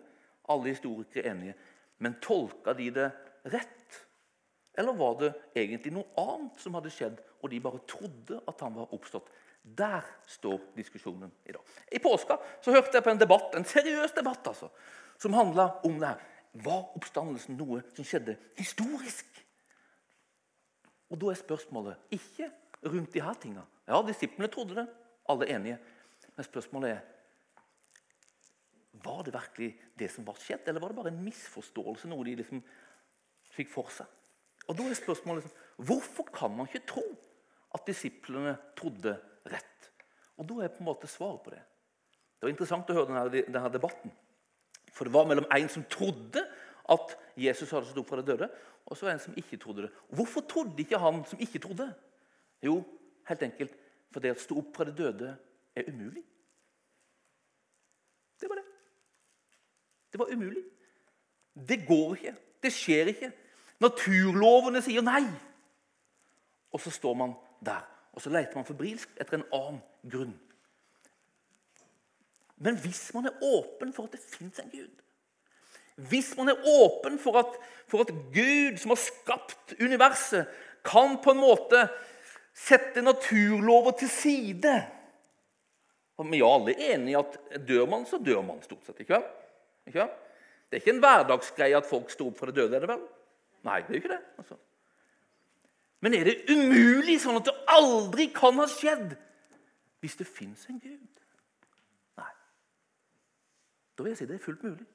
Alle 0.50 0.72
historikere 0.72 1.24
er 1.24 1.34
enige. 1.34 1.58
Men 2.00 2.16
tolka 2.22 2.74
de 2.74 2.88
det 2.94 3.10
rett? 3.52 4.00
Eller 4.78 4.96
var 4.96 5.18
det 5.20 5.30
egentlig 5.58 5.92
noe 5.94 6.08
annet 6.20 6.62
som 6.62 6.76
hadde 6.78 6.92
skjedd, 6.94 7.18
og 7.42 7.50
de 7.52 7.60
bare 7.62 7.82
trodde 7.90 8.38
at 8.48 8.62
han 8.64 8.76
var 8.78 8.94
oppstått? 8.94 9.28
Der 9.60 10.06
står 10.26 10.60
diskusjonen 10.76 11.30
i 11.44 11.52
dag. 11.52 11.62
I 11.92 12.00
påska 12.00 12.38
så 12.64 12.72
hørte 12.72 12.96
jeg 12.96 13.04
på 13.04 13.12
en 13.12 13.20
debatt, 13.20 13.54
en 13.54 13.66
seriøs 13.68 14.14
debatt 14.16 14.46
altså, 14.48 14.70
som 15.20 15.36
handla 15.36 15.68
om 15.84 15.98
det 16.00 16.14
her. 16.14 16.22
Var 16.64 16.96
oppstandelsen 16.96 17.58
noe 17.60 17.82
som 17.94 18.06
skjedde 18.06 18.38
historisk? 18.58 19.39
Og 21.10 21.20
Da 21.20 21.30
er 21.30 21.38
spørsmålet 21.38 21.96
ikke 22.14 22.50
rundt 22.86 23.12
de 23.12 23.22
her 23.22 23.34
tinga. 23.34 23.64
Ja, 23.86 24.02
disiplene 24.06 24.50
trodde 24.50 24.76
det. 24.78 24.86
Alle 25.28 25.46
er 25.46 25.56
enige. 25.56 25.78
Men 26.36 26.44
spørsmålet 26.44 26.90
er 26.90 27.00
var 29.00 29.22
det 29.24 29.32
virkelig 29.32 29.70
det 29.98 30.10
som 30.12 30.26
var 30.26 30.36
skjedd, 30.36 30.66
eller 30.68 30.80
var 30.80 30.92
det 30.92 30.96
bare 30.96 31.10
en 31.12 31.22
misforståelse? 31.24 32.08
Noe 32.10 32.24
de 32.26 32.34
liksom 32.36 32.60
fikk 33.54 33.70
for 33.72 33.88
seg? 33.94 34.06
Og 34.68 34.76
da 34.76 34.84
er 34.84 34.98
spørsmålet 34.98 35.46
liksom, 35.46 35.58
Hvorfor 35.88 36.26
kan 36.34 36.52
man 36.52 36.68
ikke 36.68 36.86
tro 36.90 37.04
at 37.74 37.86
disiplene 37.86 38.56
trodde 38.78 39.14
rett. 39.50 39.90
Og 40.38 40.46
Da 40.48 40.64
er 40.64 40.72
på 40.72 40.82
en 40.82 40.88
måte 40.88 41.08
svaret 41.10 41.42
på 41.44 41.52
det. 41.54 41.60
Det 42.40 42.46
var 42.46 42.54
interessant 42.54 42.90
å 42.90 42.96
høre 42.96 43.10
denne, 43.10 43.44
denne 43.52 43.72
debatten. 43.72 44.12
For 44.90 45.04
det 45.04 45.14
var 45.14 45.28
mellom 45.28 45.46
en 45.52 45.68
som 45.68 45.84
trodde 45.84 46.42
at 46.90 47.16
Jesus 47.38 47.70
hadde 47.70 47.90
stått 47.90 48.08
fra 48.08 48.20
de 48.20 48.32
døde, 48.32 48.48
og 48.90 48.96
så 48.96 49.06
var 49.06 49.12
det 49.12 49.20
en 49.20 49.24
som 49.24 49.36
ikke 49.38 49.58
trodde 49.62 49.86
det. 49.86 49.90
Hvorfor 50.18 50.42
trodde 50.50 50.82
ikke 50.82 50.98
han 50.98 51.22
som 51.30 51.40
ikke 51.40 51.62
trodde? 51.62 51.86
Jo, 52.62 52.80
helt 53.28 53.42
enkelt 53.46 53.76
fordi 54.10 54.32
å 54.32 54.38
stå 54.42 54.56
opp 54.58 54.72
fra 54.74 54.84
de 54.88 54.94
døde 54.98 55.28
er 55.78 55.86
umulig. 55.86 56.24
Det 58.40 58.48
var 58.50 58.58
det. 58.58 58.66
Det 60.10 60.18
var 60.18 60.32
umulig. 60.34 60.64
Det 61.54 61.78
går 61.86 62.16
ikke. 62.16 62.34
Det 62.62 62.72
skjer 62.74 63.12
ikke. 63.12 63.30
Naturlovene 63.80 64.82
sier 64.82 65.06
nei. 65.06 65.22
Og 66.74 66.82
så 66.82 66.90
står 66.90 67.14
man 67.22 67.36
der 67.62 67.86
og 68.12 68.22
så 68.22 68.30
leter 68.32 68.58
man 68.58 68.66
febrilsk 68.66 69.12
etter 69.20 69.38
en 69.38 69.46
annen 69.54 69.82
grunn. 70.10 70.34
Men 72.60 72.78
hvis 72.82 73.06
man 73.14 73.30
er 73.30 73.44
åpen 73.44 73.94
for 73.96 74.08
at 74.08 74.16
det 74.16 74.24
fins 74.24 74.58
en 74.60 74.72
Gud 74.72 75.04
Hvis 76.08 76.32
man 76.38 76.48
er 76.48 76.62
åpen 76.80 77.18
for 77.20 77.36
at, 77.40 77.58
for 77.90 78.04
at 78.04 78.12
Gud, 78.32 78.78
som 78.80 78.94
har 78.94 79.00
skapt 79.02 79.74
universet, 79.80 80.48
kan 80.86 81.18
på 81.20 81.34
en 81.34 81.42
måte 81.42 81.84
sette 82.56 83.02
naturlover 83.04 83.98
til 84.00 84.08
side 84.08 84.72
Vi 86.20 86.40
er 86.40 86.46
alle 86.46 86.74
enige 86.76 87.14
i 87.14 87.16
at 87.16 87.36
dør 87.68 87.86
man, 87.88 88.02
så 88.06 88.18
dør 88.20 88.42
man 88.44 88.62
stort 88.62 88.84
sett. 88.84 89.00
ikke 89.00 89.14
vel? 89.14 89.28
Ikke 89.88 90.02
vel? 90.02 90.10
Det 90.68 90.76
er 90.76 90.82
ikke 90.82 90.92
en 90.92 91.00
hverdagsgreie 91.02 91.78
at 91.78 91.88
folk 91.88 92.10
står 92.12 92.28
opp 92.30 92.36
for 92.38 92.50
det 92.50 92.56
døde. 92.60 92.76
er 92.76 92.84
det 92.84 92.90
vel? 92.90 93.06
Nei, 93.64 93.78
det 93.86 93.94
er 93.94 94.02
ikke 94.02 94.12
det. 94.12 94.20
altså. 94.38 94.58
Men 96.00 96.14
er 96.14 96.28
det 96.28 96.36
umulig 96.52 97.16
sånn 97.20 97.40
at 97.40 97.48
det 97.48 97.56
aldri 97.72 98.28
kan 98.36 98.60
ha 98.60 98.68
skjedd 98.68 99.16
hvis 100.00 100.16
det 100.20 100.28
fins 100.28 100.62
en 100.68 100.78
Gud? 100.80 101.24
Nei. 102.20 102.30
Da 103.96 104.04
vil 104.04 104.12
jeg 104.12 104.20
si 104.20 104.28
det 104.28 104.38
er 104.38 104.44
fullt 104.44 104.62
mulig. 104.64 104.86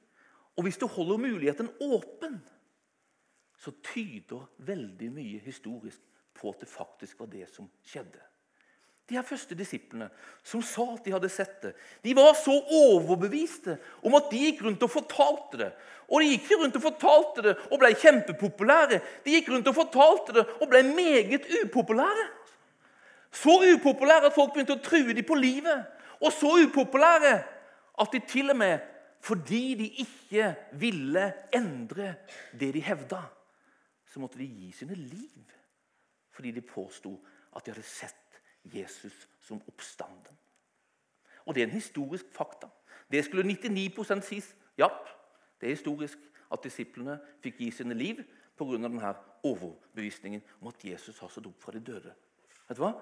Og 0.56 0.64
hvis 0.64 0.78
du 0.80 0.86
holder 0.88 1.20
muligheten 1.20 1.68
åpen, 1.84 2.38
så 3.60 3.72
tyder 3.84 4.48
veldig 4.68 5.10
mye 5.12 5.40
historisk 5.44 6.00
på 6.36 6.52
at 6.52 6.62
det 6.62 6.68
faktisk 6.68 7.20
var 7.20 7.30
det 7.32 7.46
som 7.52 7.68
skjedde. 7.84 8.20
De 9.06 9.14
her 9.14 9.22
første 9.22 9.54
disiplene 9.54 10.08
som 10.42 10.62
sa 10.66 10.82
at 10.96 11.04
de 11.06 11.12
hadde 11.14 11.28
sett 11.30 11.60
det, 11.62 11.72
de 12.02 12.14
var 12.18 12.32
så 12.34 12.56
overbeviste 12.74 13.76
om 14.02 14.16
at 14.18 14.32
de 14.32 14.40
gikk 14.48 14.64
rundt 14.66 14.82
og 14.82 14.90
fortalte 14.90 15.60
det. 15.60 15.68
Og 16.10 16.22
de 16.22 16.32
gikk 16.32 16.50
rundt 16.58 16.78
og 16.78 16.84
fortalte 16.88 17.44
det 17.46 17.54
og 17.70 17.78
ble 17.82 17.92
kjempepopulære. 18.02 18.98
De 19.22 19.36
gikk 19.36 19.52
rundt 19.52 19.70
og 19.70 19.78
fortalte 19.78 20.34
det 20.40 20.44
og 20.58 20.66
ble 20.72 20.82
meget 20.90 21.46
upopulære. 21.62 22.26
Så 23.30 23.54
upopulære 23.76 24.26
at 24.26 24.34
folk 24.34 24.54
begynte 24.54 24.74
å 24.74 24.82
true 24.82 25.14
dem 25.14 25.26
på 25.28 25.38
livet. 25.38 25.86
Og 26.18 26.32
så 26.34 26.50
upopulære 26.66 27.34
at 28.02 28.12
de 28.12 28.20
til 28.26 28.50
og 28.50 28.58
med, 28.58 28.82
fordi 29.20 29.74
de 29.74 29.88
ikke 30.02 30.54
ville 30.72 31.32
endre 31.54 32.14
det 32.60 32.74
de 32.74 32.80
hevda, 32.80 33.22
så 34.06 34.20
måtte 34.20 34.38
de 34.38 34.46
gi 34.46 34.72
sine 34.72 34.94
liv 34.94 35.52
fordi 36.36 36.50
de 36.52 36.60
påsto 36.60 37.14
at 37.56 37.64
de 37.64 37.72
hadde 37.72 37.86
sett 37.88 38.40
Jesus 38.64 39.28
som 39.40 39.62
oppstanden. 39.68 40.36
Og 41.46 41.54
Det 41.54 41.62
er 41.62 41.66
en 41.66 41.72
historisk 41.72 42.26
fakta. 42.32 42.68
Det 43.10 43.24
skulle 43.24 43.52
99% 43.52 44.20
sies. 44.20 44.56
Ja, 44.78 44.88
det 45.60 45.66
er 45.66 45.74
historisk 45.74 46.18
at 46.52 46.64
disiplene 46.64 47.18
fikk 47.42 47.58
gi 47.58 47.70
sine 47.70 47.94
liv 47.94 48.22
pga. 48.56 48.76
denne 48.76 49.14
overbevisningen 49.42 50.42
om 50.60 50.68
at 50.68 50.84
Jesus 50.84 51.18
har 51.18 51.28
stått 51.28 51.46
opp 51.46 51.62
fra 51.62 51.72
de 51.72 51.80
døde. 51.80 52.14
Vet 52.68 52.76
du 52.76 52.82
hva? 52.82 52.92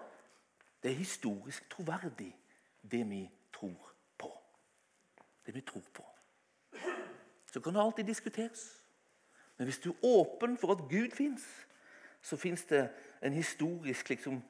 Det 0.83 0.91
er 0.91 0.95
historisk 0.95 1.71
troverdig, 1.71 2.37
det 2.83 3.11
vi 3.11 3.31
tror. 3.53 3.94
Det 5.47 5.55
vi 5.55 5.61
tror 5.61 5.83
på. 5.93 6.05
Så 7.53 7.61
kan 7.61 7.75
det 7.75 7.83
alltid 7.83 8.05
diskuteres. 8.05 8.85
Men 9.57 9.67
hvis 9.67 9.79
du 9.79 9.91
er 9.91 10.05
åpen 10.05 10.59
for 10.59 10.73
at 10.73 10.89
Gud 10.91 11.11
fins, 11.11 11.67
så 12.23 12.37
fins 12.37 12.65
det 12.65 12.91
historisk 13.23 14.09
liksom, 14.09 14.43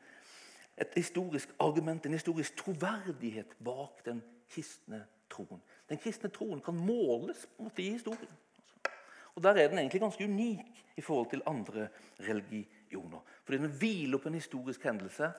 et 0.78 0.88
historisk 0.96 1.48
argument, 1.60 2.06
en 2.06 2.12
historisk 2.12 2.56
troverdighet 2.56 3.56
bak 3.64 4.04
den 4.04 4.22
kristne 4.50 5.04
troen. 5.30 5.62
Den 5.88 5.98
kristne 5.98 6.30
troen 6.30 6.60
kan 6.60 6.74
måles 6.74 7.46
på 7.46 7.62
en 7.62 7.68
måte 7.68 7.82
i 7.82 7.90
historien. 7.90 8.32
Og 9.34 9.42
Der 9.42 9.50
er 9.50 9.68
den 9.68 9.78
egentlig 9.78 10.00
ganske 10.00 10.24
unik 10.24 10.84
i 10.96 11.00
forhold 11.00 11.30
til 11.30 11.42
andre 11.46 11.88
religioner. 12.20 13.20
Fordi 13.44 13.58
den 13.58 13.70
hviler 13.78 14.18
på 14.18 14.28
en 14.28 14.34
historisk 14.34 14.82
hendelse 14.82 15.32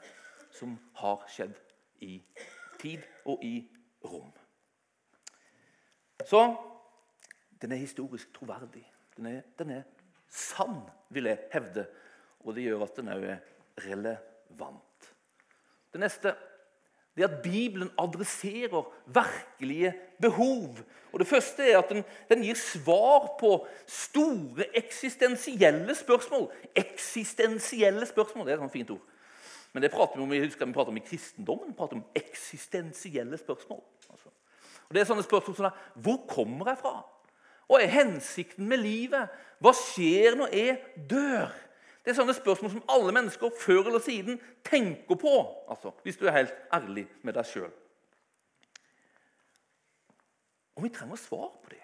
som 0.51 0.79
har 0.95 1.25
skjedd 1.27 1.55
i 1.99 2.23
tid 2.79 3.01
og 3.25 3.43
i 3.43 3.69
rom. 4.03 4.31
Så 6.25 6.55
den 7.61 7.71
er 7.71 7.81
historisk 7.81 8.33
troverdig. 8.33 8.83
Den 9.17 9.25
er, 9.25 9.41
den 9.59 9.69
er 9.69 9.85
sann, 10.29 10.81
vil 11.09 11.29
jeg 11.29 11.39
hevde. 11.53 11.85
Og 12.39 12.55
det 12.55 12.65
gjør 12.65 12.83
at 12.85 12.97
den 12.97 13.13
òg 13.13 13.29
er 13.29 13.39
relevant. 13.85 15.13
Det 15.93 16.01
neste 16.03 16.35
det 17.15 17.23
er 17.23 17.27
at 17.27 17.43
Bibelen 17.43 17.89
adresserer 17.97 18.93
virkelige 19.07 19.93
behov. 20.21 20.77
Og 21.13 21.19
Det 21.19 21.27
første 21.27 21.71
er 21.71 21.77
at 21.77 21.89
den, 21.89 22.03
den, 22.29 22.41
gir 22.43 22.55
svar 22.55 23.37
på 23.39 23.67
store 23.87 24.65
eksistensielle 24.77 25.95
spørsmål. 25.95 26.51
Eksistensielle 26.75 28.05
spørsmål, 28.05 28.45
det 28.45 28.51
er 28.51 28.57
et 28.57 28.65
sånt 28.65 28.71
fint 28.71 28.91
ord. 28.91 29.05
Men 29.73 29.83
det 29.83 29.91
prater 29.91 30.17
vi 30.17 30.23
om, 30.23 30.33
jeg 30.33 30.43
husker 30.43 30.65
vi 30.65 30.73
prater 30.73 30.91
om 30.91 30.97
i 30.97 31.05
kristendommen. 31.07 31.71
Vi 31.71 31.77
prater 31.77 31.95
om 31.95 32.03
eksistensielle 32.15 33.37
spørsmål. 33.37 33.83
Altså. 34.09 34.29
Og 34.87 34.95
det 34.95 35.01
er 35.01 35.09
sånne 35.09 35.25
spørsmål 35.25 35.57
som 35.57 35.67
er, 35.69 35.83
Hvor 35.95 36.25
kommer 36.29 36.71
jeg 36.71 36.81
fra? 36.81 36.95
Hva 37.65 37.81
er 37.81 37.89
hensikten 37.89 38.67
med 38.69 38.83
livet? 38.83 39.31
Hva 39.59 39.73
skjer 39.73 40.37
når 40.37 40.53
jeg 40.53 40.75
dør? 41.09 41.53
Det 42.05 42.13
er 42.13 42.19
sånne 42.19 42.35
spørsmål 42.37 42.71
som 42.71 42.83
alle 42.93 43.13
mennesker 43.15 43.55
før 43.57 43.87
eller 43.89 44.03
siden 44.05 44.37
tenker 44.63 45.17
på. 45.17 45.33
Altså, 45.69 45.89
hvis 46.03 46.19
du 46.21 46.27
er 46.27 46.37
helt 46.37 46.53
ærlig 46.73 47.07
med 47.25 47.33
deg 47.33 47.49
sjøl. 47.49 47.71
Og 50.75 50.83
vi 50.83 50.91
trenger 50.93 51.17
svar 51.17 51.49
på 51.63 51.71
det. 51.71 51.81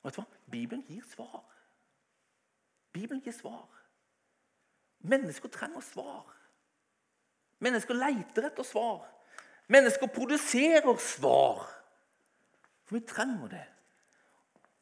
Og 0.00 0.08
vet 0.08 0.16
du 0.16 0.22
hva? 0.22 0.26
Bibelen 0.50 0.84
gir 0.88 1.04
svar. 1.10 1.42
Bibelen 2.94 3.20
gir 3.20 3.36
svar. 3.36 3.68
Mennesker 5.04 5.52
trenger 5.52 5.84
svar. 5.84 6.24
Mennesker 7.60 7.96
leter 8.00 8.48
etter 8.48 8.64
svar. 8.64 9.04
Mennesker 9.68 10.08
produserer 10.08 10.96
svar. 11.00 11.66
For 12.84 12.98
vi 12.98 13.06
trenger 13.08 13.48
det. 13.48 13.64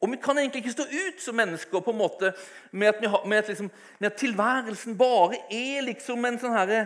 Og 0.03 0.11
vi 0.11 0.19
kan 0.19 0.39
egentlig 0.39 0.65
ikke 0.65 0.75
stå 0.75 0.83
ut 0.83 1.21
som 1.23 1.37
mennesker 1.39 1.81
på 1.81 1.91
en 1.91 1.99
måte 1.99 2.33
med 2.73 2.89
at, 2.89 3.11
har, 3.11 3.23
med 3.27 3.39
at, 3.39 3.49
liksom, 3.49 3.71
med 4.01 4.11
at 4.11 4.19
tilværelsen 4.19 4.99
bare 4.99 5.39
er 5.51 5.85
liksom 5.87 6.25
en 6.27 6.41
sånn 6.43 6.57
herre 6.57 6.81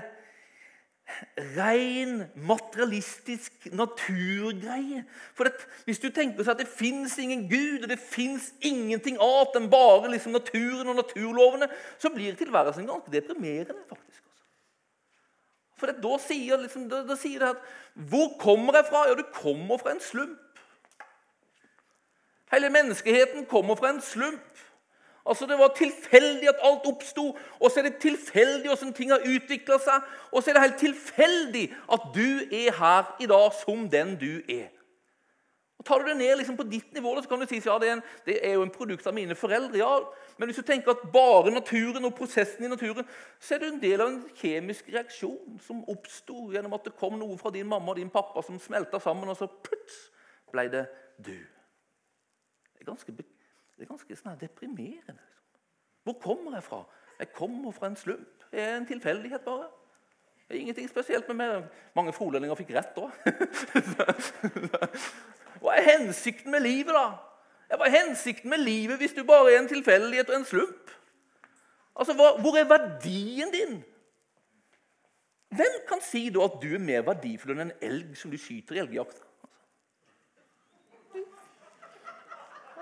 ren 1.56 2.24
materialistisk 2.34 3.68
naturgreie. 3.72 5.04
For 5.34 5.48
at, 5.48 5.64
Hvis 5.84 6.02
du 6.02 6.10
tenker 6.10 6.44
seg 6.44 6.56
at 6.56 6.62
det 6.64 6.68
fins 6.68 7.16
ingen 7.22 7.46
Gud 7.48 7.86
og 7.86 7.88
det 7.88 8.00
fins 8.02 8.50
ingenting 8.60 9.16
annet 9.22 9.60
enn 9.60 9.70
bare 9.70 10.10
liksom 10.12 10.34
naturen 10.34 10.90
og 10.90 10.98
naturlovene, 10.98 11.70
så 11.98 12.10
blir 12.12 12.36
tilværelsen 12.36 12.88
ganske 12.90 13.12
deprimerende. 13.12 13.84
faktisk. 13.88 14.22
Altså. 14.26 14.44
For 15.78 15.92
da, 15.92 16.18
sier, 16.26 16.58
liksom, 16.60 16.88
da, 16.90 17.04
da 17.06 17.16
sier 17.16 17.40
det 17.44 17.54
at 17.54 17.62
Hvor 17.94 18.34
kommer 18.40 18.76
jeg 18.76 18.90
fra? 18.90 19.06
Ja, 19.08 19.14
du 19.14 19.24
kommer 19.32 19.78
fra 19.78 19.94
en 19.94 20.04
slump. 20.04 20.42
Hele 22.52 22.70
menneskeheten 22.70 23.46
kommer 23.46 23.74
fra 23.74 23.90
en 23.90 24.00
slump. 24.00 24.58
Altså 25.26 25.46
Det 25.46 25.58
var 25.58 25.74
tilfeldig 25.76 26.48
at 26.48 26.62
alt 26.62 26.86
oppsto, 26.86 27.38
og 27.60 27.70
så 27.70 27.80
er 27.80 27.82
det 27.82 27.96
tilfeldig 27.96 28.68
hvordan 28.70 28.92
ting 28.94 29.10
har 29.10 29.26
utvikla 29.26 29.78
seg. 29.82 30.06
Og 30.32 30.42
så 30.42 30.50
er 30.50 30.54
det 30.54 30.62
helt 30.62 30.78
tilfeldig 30.78 31.66
at 31.92 32.08
du 32.14 32.28
er 32.52 32.72
her 32.78 33.16
i 33.20 33.26
dag 33.26 33.50
som 33.64 33.88
den 33.90 34.14
du 34.20 34.38
er. 34.48 34.68
Og 35.78 35.84
Tar 35.84 35.98
du 35.98 36.06
det 36.08 36.16
ned 36.16 36.36
liksom 36.36 36.56
på 36.56 36.62
ditt 36.62 36.94
nivå, 36.94 37.16
så 37.22 37.28
kan 37.28 37.40
du 37.40 37.46
si 37.46 37.58
ja, 37.64 37.78
det, 37.78 37.88
er 37.88 37.98
en, 37.98 38.04
det 38.26 38.38
er 38.42 38.54
jo 38.54 38.62
en 38.62 38.70
produkt 38.70 39.06
av 39.06 39.14
mine 39.14 39.34
foreldre. 39.34 39.78
ja, 39.78 39.98
Men 40.38 40.48
hvis 40.48 40.56
du 40.56 40.62
tenker 40.62 40.90
at 40.90 41.10
bare 41.12 41.50
naturen 41.50 42.04
og 42.04 42.14
prosessen 42.14 42.64
i 42.64 42.68
naturen, 42.68 43.04
så 43.40 43.54
er 43.54 43.58
det 43.58 43.72
en 43.72 43.82
del 43.82 44.00
av 44.00 44.08
en 44.08 44.22
kjemisk 44.34 44.88
reaksjon 44.94 45.58
som 45.66 45.84
oppsto 45.88 46.52
gjennom 46.54 46.78
at 46.78 46.86
det 46.86 46.96
kom 46.96 47.18
noe 47.18 47.38
fra 47.38 47.50
din 47.50 47.66
mamma 47.66 47.90
og 47.92 47.98
din 47.98 48.10
pappa 48.10 48.42
som 48.42 48.62
smelta 48.62 49.02
sammen, 49.02 49.28
og 49.28 49.36
så 49.36 49.50
plutselig 49.50 50.14
ble 50.52 50.68
det 50.70 50.86
du 51.18 51.55
er 52.86 52.92
ganske, 52.94 53.12
det 53.16 53.84
er 53.84 53.90
ganske 53.90 54.16
sånn 54.16 54.38
deprimerende. 54.40 55.18
Liksom. 55.18 55.18
Hvor 56.06 56.20
kommer 56.22 56.54
jeg 56.54 56.62
fra? 56.62 56.84
Jeg 57.18 57.32
kommer 57.34 57.74
fra 57.74 57.90
en 57.90 57.98
slump. 57.98 58.44
Det 58.52 58.62
er 58.62 58.76
en 58.76 58.86
tilfeldighet, 58.86 59.42
bare. 59.44 59.66
Det 60.46 60.54
er 60.56 60.60
ingenting 60.60 60.88
spesielt 60.88 61.28
med 61.28 61.40
meg. 61.40 61.64
Mange 61.96 62.12
frolendinger 62.14 62.54
fikk 62.54 62.70
rett 62.76 62.94
da. 62.94 63.08
Hva 65.60 65.74
er 65.74 65.88
hensikten 65.88 66.54
med 66.54 66.62
livet, 66.62 66.94
da? 66.94 67.16
Hva 67.74 67.88
er 67.88 67.96
hensikten 67.96 68.52
med 68.52 68.62
livet 68.62 69.02
hvis 69.02 69.16
du 69.16 69.24
bare 69.26 69.50
er 69.50 69.58
en 69.58 69.70
tilfeldighet 69.70 70.30
og 70.30 70.38
en 70.38 70.46
slump? 70.46 70.94
Altså, 71.96 72.14
Hvor 72.14 72.58
er 72.60 72.68
verdien 72.70 73.50
din? 73.50 73.80
Hvem 75.56 75.80
kan 75.88 76.02
si 76.02 76.28
da 76.30 76.44
at 76.46 76.60
du 76.62 76.68
er 76.74 76.82
mer 76.82 77.02
verdifull 77.06 77.56
enn 77.56 77.66
en 77.66 77.76
elg 77.82 78.14
som 78.18 78.30
du 78.30 78.38
skyter 78.38 78.78
i 78.78 78.84
elgjakt? 78.84 79.25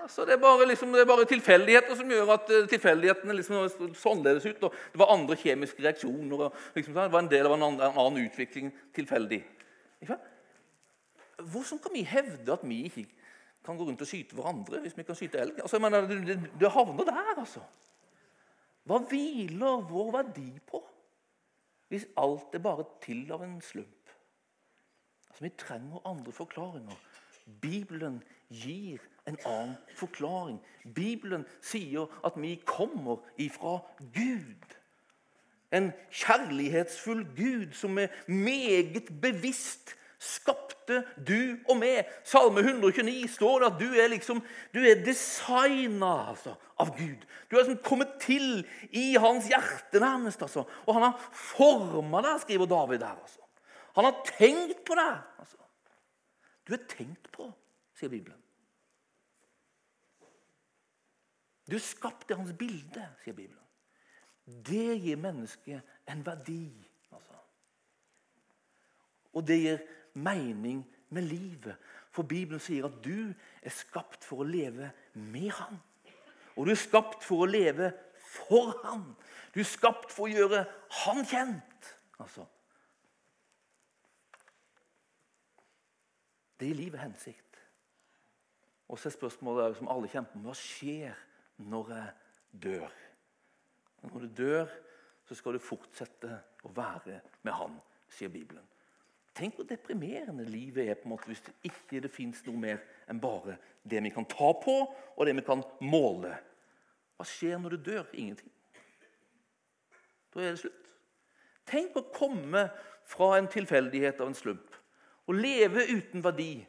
Så 0.09 0.25
Det 0.25 0.33
er 0.33 0.41
bare, 0.41 0.67
liksom, 0.67 0.91
det 0.93 1.01
er 1.01 1.09
bare 1.09 1.25
tilfeldigheter 1.25 1.95
som 1.95 2.11
gjør 2.11 2.31
at 2.35 2.49
uh, 2.51 2.67
tilfeldighetene 2.69 3.33
liksom 3.33 3.93
så 3.95 4.11
annerledes 4.11 4.45
ut. 4.45 4.63
og 4.63 4.73
Det 4.91 4.99
var 4.99 5.13
andre 5.13 5.35
kjemiske 5.35 5.83
reaksjoner. 5.83 6.47
og 6.47 6.55
liksom, 6.75 6.93
Det 6.93 7.11
var 7.11 7.19
en 7.19 7.31
del 7.31 7.45
av 7.45 7.53
en 7.53 7.63
annen, 7.63 7.81
en 7.81 7.99
annen 7.99 8.25
utvikling 8.25 8.71
tilfeldig. 8.93 9.43
Hvordan 11.37 11.79
kan 11.83 11.93
vi 11.93 12.03
hevde 12.07 12.53
at 12.53 12.63
vi 12.63 12.83
ikke 12.83 13.07
kan 13.65 13.77
gå 13.77 13.87
rundt 13.87 14.01
og 14.01 14.07
skyte 14.07 14.37
hverandre 14.37 14.79
hvis 14.83 14.97
vi 14.97 15.03
kan 15.03 15.17
skyte 15.17 15.41
elg? 15.41 15.59
Altså, 15.61 15.79
mener, 15.79 16.07
det, 16.07 16.37
det 16.59 16.71
havner 16.71 17.07
der, 17.07 17.33
altså. 17.37 17.63
Hva 18.85 19.01
hviler 19.09 19.81
vår 19.89 20.11
verdi 20.13 20.51
på 20.69 20.83
hvis 21.89 22.07
alt 22.17 22.55
er 22.55 22.63
bare 22.65 22.85
til 23.01 23.25
av 23.33 23.43
en 23.45 23.59
slump? 23.61 24.13
Altså, 25.29 25.43
Vi 25.43 25.49
trenger 25.57 26.05
andre 26.05 26.31
forklaringer. 26.31 26.97
Bibelen 27.61 28.23
gir 28.49 29.01
en 29.27 29.37
annen 29.45 29.75
forklaring. 29.95 30.59
Bibelen 30.95 31.45
sier 31.61 32.07
at 32.25 32.37
vi 32.37 32.55
kommer 32.65 33.23
ifra 33.41 33.79
Gud. 34.13 34.77
En 35.73 35.91
kjærlighetsfull 36.13 37.25
Gud 37.35 37.73
som 37.73 37.97
er 37.97 38.13
meget 38.27 39.09
bevisst 39.21 39.95
skapte 40.25 41.01
du 41.27 41.57
og 41.69 41.77
meg. 41.79 42.05
Salme 42.27 42.63
129 42.63 43.27
står 43.33 43.63
det 43.63 43.71
at 43.71 43.81
du 43.81 43.97
er 43.99 44.11
liksom, 44.13 44.41
er 44.73 45.03
designa 45.05 46.13
altså, 46.31 46.55
av 46.81 46.93
Gud. 46.97 47.25
Du 47.49 47.57
er 47.57 47.63
liksom 47.63 47.81
kommet 47.85 48.15
til 48.21 48.63
i 48.91 49.13
hans 49.21 49.49
hjerte, 49.51 49.99
nærmest. 49.99 50.41
altså. 50.41 50.65
Og 50.85 50.97
han 50.97 51.09
har 51.09 51.27
forma 51.33 52.23
deg, 52.25 52.39
skriver 52.45 52.71
David 52.71 53.03
der. 53.03 53.19
altså. 53.21 53.41
Han 53.97 54.09
har 54.09 54.23
tenkt 54.37 54.85
på 54.87 54.97
deg. 54.97 55.21
altså. 55.39 55.57
Du 56.67 56.73
er 56.73 56.87
tenkt 56.89 57.31
på, 57.31 57.51
sier 57.97 58.09
Bibelen. 58.09 58.44
Du 61.71 61.79
skapte 61.81 62.35
hans 62.37 62.53
bilde, 62.53 63.07
sier 63.23 63.33
Bibelen. 63.33 63.61
Det 64.45 64.99
gir 65.01 65.17
mennesket 65.17 65.81
en 66.11 66.21
verdi. 66.25 66.69
Altså. 67.11 67.39
Og 69.33 69.47
det 69.47 69.57
gir 69.63 69.81
mening 70.13 70.83
med 71.09 71.25
livet. 71.25 71.75
For 72.13 72.23
Bibelen 72.23 72.61
sier 72.61 72.85
at 72.85 73.01
du 73.03 73.33
er 73.61 73.73
skapt 73.73 74.23
for 74.23 74.43
å 74.43 74.47
leve 74.47 74.91
med 75.13 75.49
Han. 75.57 75.81
Og 76.55 76.67
du 76.67 76.71
er 76.71 76.79
skapt 76.79 77.25
for 77.25 77.43
å 77.43 77.49
leve 77.49 77.91
for 78.21 78.75
Han. 78.85 79.09
Du 79.55 79.59
er 79.63 79.67
skapt 79.67 80.13
for 80.13 80.29
å 80.29 80.35
gjøre 80.35 80.63
Han 81.01 81.25
kjent. 81.25 81.89
Altså. 82.21 82.45
Det 86.59 86.69
gir 86.69 86.77
livet 86.85 87.01
hensikt. 87.01 87.41
Og 88.87 88.99
så 89.01 89.09
er 89.09 89.17
spørsmålet 89.17 89.79
som 89.79 89.89
alle 89.89 90.07
kjemper 90.11 90.37
med 90.37 90.51
hva 90.51 90.59
skjer 90.59 91.15
når 91.57 91.91
jeg 91.95 92.13
dør. 92.63 92.95
Når 94.05 94.19
du 94.19 94.29
dør, 94.37 94.71
så 95.25 95.35
skal 95.35 95.55
du 95.55 95.63
fortsette 95.63 96.29
å 96.65 96.71
være 96.75 97.19
med 97.45 97.53
Han, 97.57 97.77
sier 98.11 98.29
Bibelen. 98.29 98.65
Tenk 99.35 99.57
hvor 99.57 99.67
deprimerende 99.67 100.45
livet 100.47 100.87
er 100.87 100.99
på 100.99 101.09
en 101.09 101.15
måte 101.15 101.27
hvis 101.27 101.43
det 101.43 101.55
ikke 101.67 101.99
det 102.05 102.11
fins 102.13 102.43
noe 102.45 102.59
mer 102.59 102.83
enn 103.11 103.19
bare 103.19 103.57
det 103.83 103.99
vi 104.05 104.13
kan 104.13 104.27
ta 104.29 104.53
på, 104.61 104.75
og 105.17 105.25
det 105.27 105.35
vi 105.35 105.43
kan 105.45 105.63
måle. 105.83 106.31
Hva 107.17 107.27
skjer 107.27 107.59
når 107.59 107.75
du 107.75 107.89
dør? 107.91 108.05
Ingenting. 108.13 108.51
Da 110.33 110.41
er 110.41 110.55
det 110.55 110.63
slutt. 110.63 110.87
Tenk 111.65 111.97
å 111.97 112.05
komme 112.13 112.67
fra 113.09 113.35
en 113.37 113.49
tilfeldighet 113.51 114.21
av 114.21 114.31
en 114.31 114.37
slump 114.37 114.71
og 115.25 115.39
leve 115.41 115.87
uten 115.89 116.21
verdi, 116.21 116.59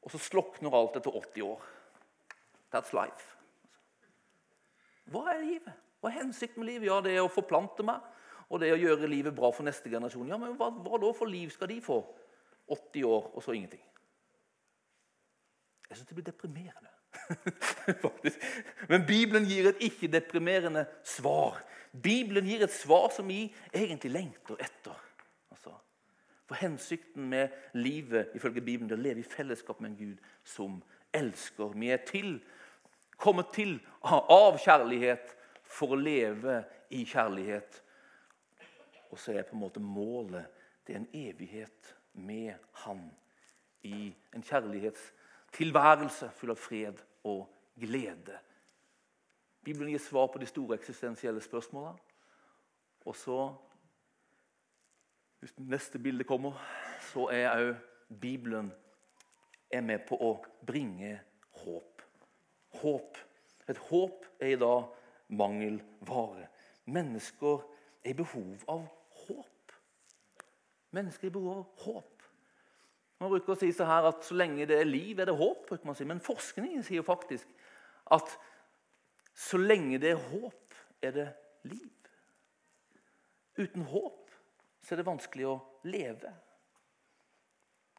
og 0.00 0.12
så 0.14 0.20
slokner 0.22 0.74
alt 0.74 0.96
etter 0.96 1.12
80 1.12 1.44
år. 1.44 1.64
That's 2.72 2.94
life. 2.96 3.35
Hva 5.12 5.24
er 5.32 5.42
livet? 5.44 5.82
Hva 6.00 6.10
er 6.10 6.20
hensikten 6.20 6.62
med 6.62 6.70
livet? 6.72 6.88
Ja, 6.90 7.00
Det 7.00 7.14
er 7.14 7.24
å 7.24 7.32
forplante 7.32 7.86
meg. 7.86 8.00
Og 8.46 8.60
det 8.62 8.70
å 8.72 8.78
gjøre 8.78 9.08
livet 9.10 9.34
bra 9.34 9.50
for 9.50 9.66
neste 9.66 9.90
generasjon. 9.90 10.28
Ja, 10.30 10.38
men 10.38 10.54
hva, 10.58 10.70
hva 10.70 11.00
da 11.02 11.10
for 11.16 11.30
liv 11.30 11.50
skal 11.50 11.70
de 11.70 11.80
få? 11.82 11.98
80 12.70 13.06
år, 13.06 13.30
og 13.34 13.42
så 13.42 13.54
ingenting. 13.54 13.82
Jeg 15.90 15.98
syns 15.98 16.08
det 16.08 16.18
blir 16.18 16.26
deprimerende. 16.26 16.90
Men 18.90 19.06
Bibelen 19.06 19.46
gir 19.46 19.68
et 19.70 19.82
ikke-deprimerende 19.86 20.84
svar. 21.06 21.62
Bibelen 22.02 22.46
gir 22.46 22.64
et 22.66 22.74
svar 22.74 23.10
som 23.14 23.28
vi 23.28 23.46
egentlig 23.74 24.12
lengter 24.12 24.58
etter. 24.60 24.98
Altså, 25.50 25.72
for 26.46 26.58
hensikten 26.60 27.28
med 27.30 27.54
livet 27.74 28.34
ifølge 28.34 28.60
Bibelen 28.60 28.90
er 28.90 28.98
å 28.98 29.06
leve 29.06 29.22
i 29.22 29.30
fellesskap 29.30 29.80
med 29.80 29.94
en 29.94 29.98
Gud 30.00 30.30
som 30.44 30.82
elsker. 31.14 31.74
Vi 31.78 31.90
er 31.94 32.02
til, 32.06 32.36
kommet 33.16 33.52
til 33.54 33.78
av 34.02 34.58
kjærlighet 34.62 35.32
for 35.66 35.94
å 35.94 36.00
leve 36.00 36.60
i 36.94 37.04
kjærlighet. 37.08 37.82
Og 39.10 39.18
så 39.18 39.32
er 39.32 39.46
på 39.46 39.56
en 39.56 39.64
måte 39.64 39.82
målet 39.82 40.52
det 40.86 40.94
er 40.94 41.00
en 41.02 41.14
evighet 41.14 41.94
med 42.12 42.54
Han 42.84 43.10
i 43.82 44.14
en 44.34 44.42
kjærlighetstilværelse 44.42 46.30
full 46.34 46.52
av 46.54 46.60
fred 46.60 47.02
og 47.26 47.46
glede. 47.80 48.38
Bibelen 49.66 49.90
gir 49.90 50.02
svar 50.02 50.28
på 50.30 50.38
de 50.38 50.46
store 50.46 50.78
eksistensielle 50.78 51.42
spørsmålene. 51.42 51.98
Og 53.06 53.16
så, 53.16 53.54
hvis 55.40 55.54
neste 55.58 55.98
bilde 55.98 56.24
kommer, 56.24 56.54
så 57.12 57.28
er 57.34 57.50
òg 57.50 57.74
Bibelen 58.20 58.70
er 59.70 59.82
med 59.82 60.04
på 60.06 60.14
å 60.22 60.36
bringe 60.66 61.16
håp. 61.64 62.02
Håp. 62.82 63.18
Et 63.68 63.78
håp 63.88 64.26
er 64.40 64.54
i 64.54 64.60
dag 64.60 64.86
mangelvare. 65.28 66.48
Mennesker 66.86 67.64
er 68.04 68.12
i 68.12 68.18
behov 68.18 68.66
av 68.70 68.84
håp. 69.26 69.74
Mennesker 70.94 71.26
er 71.26 71.32
i 71.32 71.34
behov 71.34 71.58
av 71.58 71.86
håp. 71.86 72.12
Man 73.20 73.32
bruker 73.32 73.54
å 73.54 73.58
si 73.58 73.70
så 73.72 73.86
her 73.88 74.06
at 74.10 74.26
så 74.26 74.36
lenge 74.36 74.66
det 74.68 74.76
er 74.80 74.88
liv, 74.88 75.18
er 75.18 75.30
det 75.30 75.38
håp. 75.38 75.64
bruker 75.68 75.88
man 75.88 75.96
si. 75.96 76.04
Men 76.04 76.22
forskningen 76.22 76.84
sier 76.84 77.06
faktisk 77.06 77.48
at 78.12 78.36
så 79.36 79.58
lenge 79.60 79.98
det 80.00 80.14
er 80.14 80.28
håp, 80.30 80.76
er 81.02 81.14
det 81.16 81.26
liv. 81.68 81.92
Uten 83.56 83.86
håp 83.88 84.32
så 84.84 84.94
er 84.94 85.00
det 85.00 85.08
vanskelig 85.08 85.48
å 85.48 85.56
leve. 85.88 86.32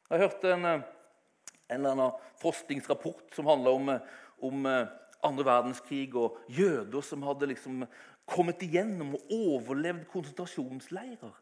Jeg 0.07 0.21
hørte 0.21 0.53
en, 0.53 0.65
en 0.69 0.83
eller 1.75 1.95
annen 1.95 2.21
forskningsrapport 2.39 3.33
som 3.35 3.49
handler 3.49 3.75
om, 3.75 3.89
om 4.43 4.65
andre 5.23 5.45
verdenskrig 5.45 6.15
og 6.15 6.37
jøder 6.49 7.01
som 7.01 7.25
hadde 7.25 7.49
liksom 7.51 7.83
kommet 8.27 8.61
igjennom 8.65 9.15
og 9.15 9.33
overlevd 9.33 10.05
konsentrasjonsleirer. 10.11 11.35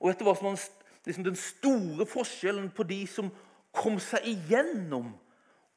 Og 0.00 0.18
som 0.18 0.26
var 0.26 0.58
liksom 1.06 1.24
den 1.24 1.38
store 1.40 2.06
forskjellen 2.06 2.70
på 2.76 2.84
de 2.88 3.00
som 3.08 3.30
kom 3.76 3.98
seg 4.02 4.26
igjennom 4.28 5.14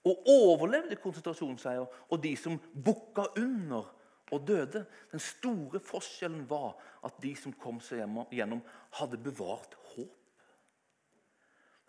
og 0.08 0.30
overlevde 0.32 0.96
konsentrasjonsleirer, 1.00 1.88
og 2.10 2.22
de 2.24 2.36
som 2.40 2.60
bukka 2.60 3.28
under 3.38 3.90
og 4.32 4.48
døde? 4.48 4.86
Den 5.12 5.20
store 5.20 5.80
forskjellen 5.84 6.46
var 6.50 6.78
at 7.06 7.18
de 7.24 7.34
som 7.36 7.54
kom 7.54 7.82
seg 7.84 8.06
igjennom, 8.32 8.62
hadde 9.00 9.20
bevart 9.24 9.76
håp. 9.96 10.16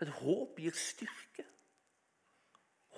Et 0.01 0.11
håp 0.23 0.59
gir 0.59 0.75
styrke. 0.75 1.45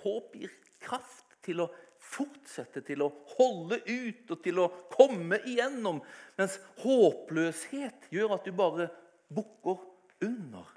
Håp 0.03 0.35
gir 0.39 0.51
kraft 0.81 1.32
til 1.43 1.63
å 1.63 1.69
fortsette 2.03 2.83
til 2.85 3.03
å 3.05 3.09
holde 3.37 3.79
ut 3.87 4.31
og 4.33 4.41
til 4.43 4.59
å 4.63 4.69
komme 4.91 5.39
igjennom. 5.47 6.01
Mens 6.37 6.59
håpløshet 6.83 8.09
gjør 8.13 8.37
at 8.37 8.47
du 8.47 8.55
bare 8.55 8.89
bukker 9.33 9.83
under. 10.25 10.67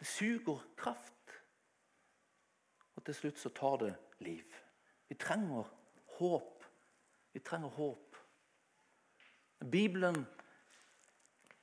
Det 0.00 0.08
suger 0.08 0.62
kraft. 0.78 1.12
Og 2.96 3.04
til 3.06 3.18
slutt 3.18 3.40
så 3.40 3.52
tar 3.54 3.80
det 3.82 3.94
liv. 4.24 4.60
Vi 5.08 5.18
trenger 5.20 5.68
håp. 6.18 6.64
Vi 7.34 7.42
trenger 7.44 7.68
håp. 7.76 8.16
Bibelen 9.70 10.24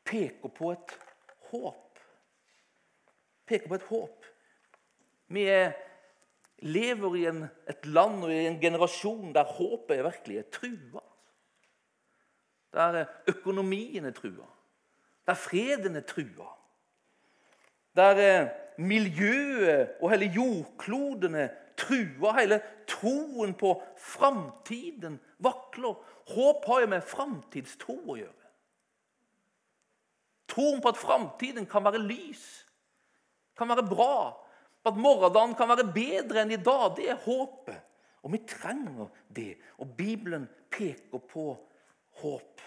peker 0.04 0.50
på 0.50 0.72
et 0.74 0.98
håp. 1.52 2.00
Peker 3.46 3.68
på 3.68 3.78
et 3.78 3.88
håp. 3.90 4.28
Vi 5.32 5.46
er 5.48 5.74
lever 6.62 7.16
i 7.16 7.26
en, 7.30 7.46
et 7.70 7.86
land 7.86 8.24
og 8.26 8.34
i 8.34 8.46
en 8.46 8.60
generasjon 8.62 9.34
der 9.36 9.50
håpet 9.58 9.98
er 9.98 10.08
virkelig 10.10 10.38
er 10.38 10.50
trua. 10.54 11.04
Der 12.72 13.06
økonomien 13.28 14.06
er 14.06 14.16
trua. 14.16 14.48
Der 15.28 15.34
freden 15.34 15.96
er 15.96 16.06
trua. 16.08 16.50
Der 17.96 18.50
miljøet 18.78 19.98
og 20.02 20.12
hele 20.12 20.32
jordkloden 20.36 21.36
er 21.36 21.50
trua. 21.78 22.36
Hele 22.40 22.62
troen 22.88 23.54
på 23.54 23.76
framtiden 23.98 25.20
vakler. 25.40 25.98
Håp 26.32 26.66
har 26.66 26.86
jo 26.86 26.92
med 26.94 27.08
framtidstro 27.08 27.98
å 28.14 28.20
gjøre. 28.22 28.38
Troen 30.52 30.82
på 30.84 30.92
at 30.92 31.00
framtiden 31.00 31.66
kan 31.66 31.84
være 31.84 32.02
lys, 32.04 32.44
kan 33.56 33.70
være 33.72 33.86
bra, 33.88 34.16
at 34.86 34.98
morgendagen 34.98 35.56
kan 35.58 35.70
være 35.70 35.88
bedre 35.94 36.44
enn 36.44 36.54
i 36.56 36.62
dag, 36.62 36.88
det 36.98 37.10
er 37.12 37.24
håpet. 37.26 37.80
Og 38.22 38.34
vi 38.34 38.42
trenger 38.46 39.10
det. 39.34 39.56
Og 39.82 39.96
Bibelen 39.98 40.48
peker 40.72 41.22
på 41.32 41.46
håp. 42.22 42.62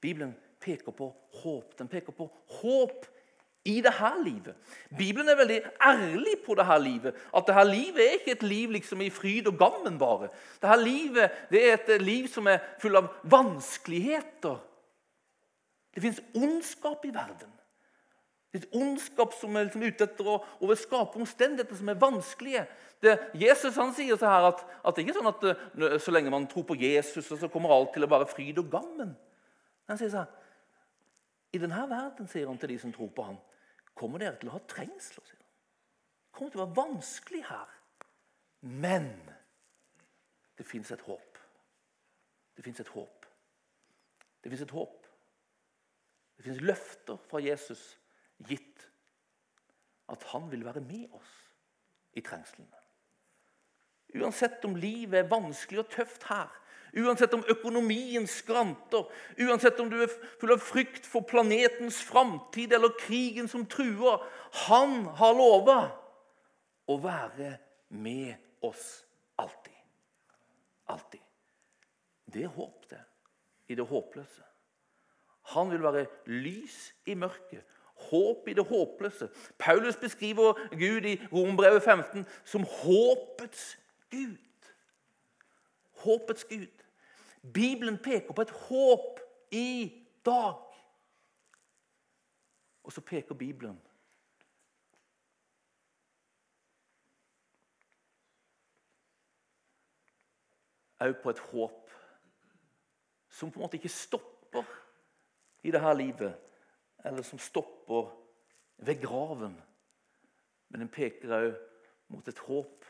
Bibelen 0.00 0.34
peker 0.60 0.94
på 0.94 1.10
håp. 1.42 1.78
Den 1.78 1.90
peker 1.90 2.14
på 2.14 2.28
håp 2.60 3.06
i 3.64 3.80
dette 3.80 4.10
livet. 4.22 4.54
Bibelen 4.98 5.28
er 5.28 5.38
veldig 5.40 5.60
ærlig 5.82 6.36
på 6.44 6.54
dette 6.58 6.76
livet. 6.82 7.16
At 7.36 7.48
dette 7.48 7.64
livet 7.70 8.02
er 8.04 8.18
ikke 8.18 8.36
et 8.36 8.46
liv 8.46 8.76
liksom 8.76 9.02
i 9.02 9.10
fryd 9.10 9.48
og 9.50 9.58
gammen 9.58 9.98
bare. 9.98 10.30
Dette 10.62 10.78
livet 10.82 11.42
det 11.50 11.64
er 11.64 11.78
et 11.78 12.02
liv 12.02 12.28
som 12.28 12.48
er 12.50 12.62
full 12.82 13.00
av 13.00 13.10
vanskeligheter. 13.22 14.60
Det 15.94 16.02
fins 16.02 16.20
ondskap 16.34 17.04
i 17.06 17.14
verden. 17.14 17.50
Litt 18.54 18.68
ondskap 18.76 19.34
som 19.34 19.56
er 19.56 19.66
liksom 19.66 19.82
ute 19.82 20.06
etter 20.06 20.28
å, 20.30 20.36
å 20.38 20.76
skape 20.78 21.18
omstendigheter 21.18 21.78
som 21.78 21.88
er 21.90 21.98
vanskelige. 21.98 22.64
Det, 23.02 23.16
Jesus 23.40 23.74
han 23.80 23.90
sier 23.96 24.14
så 24.20 24.30
her 24.30 24.46
at, 24.52 24.62
at 24.86 24.96
det 24.96 25.08
er 25.08 25.16
sånn 25.16 25.30
at 25.32 25.42
uh, 25.42 25.96
så 26.00 26.14
lenge 26.14 26.30
man 26.32 26.46
tror 26.50 26.66
på 26.68 26.76
Jesus, 26.78 27.26
så 27.26 27.50
kommer 27.50 27.74
alt 27.74 27.90
til 27.96 28.06
å 28.06 28.10
være 28.12 28.28
fryd 28.30 28.60
og 28.62 28.70
gammen. 28.70 29.10
Han 29.90 29.98
sier 29.98 30.12
sånn, 30.12 30.30
I 31.54 31.60
denne 31.64 31.82
verden 31.90 32.30
sier 32.30 32.46
han 32.46 32.60
til 32.62 32.70
de 32.72 32.78
som 32.84 32.94
tror 32.94 33.10
på 33.16 33.26
ham, 33.26 33.40
kommer 33.94 34.22
dere 34.22 34.38
til 34.38 34.52
å 34.52 34.54
ha 34.54 34.62
trengsler. 34.70 35.26
sier 35.26 35.40
han. 35.40 35.50
Det 36.30 36.38
kommer 36.38 36.54
til 36.54 36.62
å 36.62 36.64
være 36.64 36.78
vanskelig 36.78 37.42
her. 37.50 37.74
Men 38.86 39.10
det 40.58 40.66
fins 40.66 40.94
et 40.94 41.02
håp. 41.04 41.42
Det 42.54 42.62
fins 42.64 42.80
et 42.80 42.94
håp. 42.94 43.26
Det 44.42 44.54
fins 44.54 44.62
et 44.62 44.78
håp. 44.78 45.10
Det 46.38 46.46
fins 46.46 46.62
løfter 46.62 47.18
fra 47.28 47.42
Jesus 47.42 47.82
gitt 48.48 48.88
at 50.12 50.24
han 50.32 50.50
vil 50.50 50.64
være 50.66 50.82
med 50.84 51.12
oss 51.16 51.32
i 52.14 52.22
trengslene. 52.24 52.80
Uansett 54.14 54.64
om 54.64 54.76
livet 54.78 55.24
er 55.24 55.30
vanskelig 55.30 55.82
og 55.82 55.90
tøft 55.90 56.26
her, 56.28 56.50
uansett 56.94 57.32
om 57.34 57.42
økonomien 57.50 58.26
skranter, 58.30 59.08
uansett 59.42 59.80
om 59.82 59.90
du 59.90 59.96
er 60.04 60.12
full 60.40 60.54
av 60.54 60.62
frykt 60.62 61.08
for 61.10 61.26
planetens 61.26 61.98
framtid 62.06 62.76
eller 62.76 62.94
krigen 63.00 63.50
som 63.50 63.66
truer 63.66 64.22
Han 64.68 65.08
har 65.18 65.34
lova 65.34 65.78
å 66.86 66.98
være 67.02 67.56
med 67.88 68.36
oss 68.62 69.02
alltid. 69.40 69.74
Alltid. 70.86 71.20
Det 72.24 72.44
er 72.44 72.54
håp, 72.54 72.84
det. 72.90 73.00
I 73.68 73.74
det 73.74 73.86
håpløse. 73.88 74.44
Han 75.54 75.70
vil 75.72 75.82
være 75.82 76.06
lys 76.28 76.92
i 77.08 77.16
mørket 77.16 77.64
Håp 77.94 78.48
i 78.48 78.52
det 78.52 78.64
håpløse. 78.64 79.28
Paulus 79.58 79.96
beskriver 79.96 80.52
Gud 80.70 81.04
i 81.04 81.20
Rombrevet 81.32 81.82
15 81.82 82.26
som 82.44 82.64
håpets 82.64 83.78
Gud. 84.10 84.36
Håpets 85.92 86.44
Gud. 86.44 86.66
Bibelen 87.54 87.98
peker 87.98 88.32
på 88.32 88.42
et 88.42 88.50
håp 88.50 89.20
i 89.50 89.92
dag. 90.24 90.54
Og 92.84 92.92
så 92.92 93.00
peker 93.00 93.34
Bibelen 93.34 93.80
òg 101.04 101.20
på 101.22 101.30
et 101.30 101.38
håp 101.50 101.90
som 103.34 103.50
på 103.50 103.58
en 103.58 103.64
måte 103.64 103.76
ikke 103.76 103.90
stopper 103.92 104.68
i 105.66 105.72
dette 105.74 105.94
livet 105.98 106.36
eller 107.04 107.24
som 107.26 107.38
stopper 107.38 107.73
ved 107.86 109.00
graven. 109.02 109.56
Men 110.68 110.84
den 110.84 110.90
peker 110.92 111.34
òg 111.36 111.52
mot 112.12 112.28
et 112.28 112.44
håp 112.46 112.86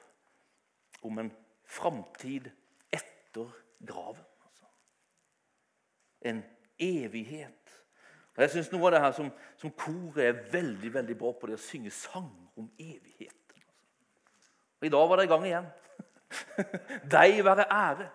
om 1.04 1.18
en 1.20 1.33
framtid 1.68 2.48
etter 2.92 3.50
graven. 3.87 4.24
Altså. 4.46 4.70
En 6.20 6.42
evighet. 6.78 7.85
Og 8.35 8.42
Jeg 8.42 8.50
syns 8.50 8.72
noe 8.72 8.88
av 8.88 8.96
det 8.96 9.02
her 9.04 9.14
som, 9.14 9.30
som 9.61 9.72
koret 9.78 10.24
er 10.24 10.40
veldig 10.50 10.90
veldig 10.94 11.16
bra 11.18 11.30
på, 11.33 11.46
det 11.46 11.59
å 11.59 11.62
synge 11.62 11.92
sanger 11.94 12.59
om 12.59 12.70
evigheten. 12.78 13.66
Og 14.80 14.88
I 14.88 14.92
dag 14.92 15.09
var 15.09 15.20
det 15.20 15.28
i 15.28 15.30
gang 15.30 15.46
igjen. 15.46 15.68
Deg 17.14 17.44
være 17.46 17.68
ære. 17.70 18.09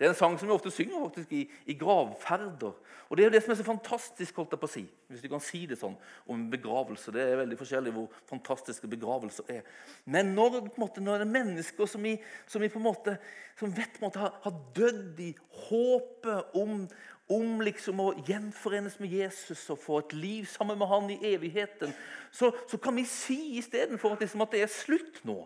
Det 0.00 0.06
er 0.06 0.14
en 0.14 0.16
sang 0.16 0.38
som 0.40 0.48
vi 0.48 0.54
ofte 0.54 0.70
synger 0.72 1.02
faktisk 1.02 1.32
i, 1.36 1.42
i, 1.68 1.74
gravferder. 1.76 2.72
Og 3.08 3.16
Det 3.16 3.20
er 3.20 3.26
jo 3.26 3.32
det 3.34 3.42
som 3.44 3.52
er 3.52 3.58
så 3.58 3.66
fantastisk, 3.66 4.38
holdt 4.40 4.54
jeg 4.54 4.60
på 4.62 4.68
å 4.70 4.72
si, 4.72 4.84
hvis 5.10 5.20
du 5.20 5.28
kan 5.28 5.42
si 5.44 5.60
det 5.68 5.76
sånn, 5.76 5.98
om 6.24 6.46
begravelse. 6.48 7.12
Det 7.12 7.20
er 7.20 7.36
veldig 7.42 7.58
forskjellig 7.60 7.92
hvor 7.92 8.06
fantastiske 8.30 8.88
begravelser 8.88 9.52
er. 9.52 9.68
Men 10.08 10.32
når, 10.32 10.70
måte, 10.80 11.04
når 11.04 11.20
det 11.20 11.26
er 11.26 11.34
mennesker 11.34 11.90
som, 11.92 12.06
i, 12.08 12.14
som, 12.48 12.64
i 12.64 12.70
måte, 12.80 13.18
som 13.60 13.76
vet 13.76 13.92
på 13.92 14.00
en 14.00 14.06
måte, 14.06 14.24
har, 14.24 14.40
har 14.46 14.56
dødd 14.78 15.20
i 15.20 15.28
håpet 15.66 16.56
om, 16.56 16.80
om 17.36 17.60
liksom 17.68 18.00
å 18.00 18.10
gjenforenes 18.24 18.96
med 19.04 19.12
Jesus 19.20 19.68
og 19.68 19.84
få 19.84 20.00
et 20.00 20.16
liv 20.16 20.48
sammen 20.48 20.80
med 20.80 20.88
han 20.88 21.12
i 21.12 21.20
evigheten, 21.34 21.92
så, 22.32 22.54
så 22.72 22.80
kan 22.80 22.96
vi 22.96 23.04
si 23.04 23.58
istedenfor 23.60 24.16
at, 24.16 24.24
liksom, 24.24 24.48
at 24.48 24.56
det 24.56 24.64
er 24.64 24.78
slutt 24.80 25.20
nå, 25.28 25.42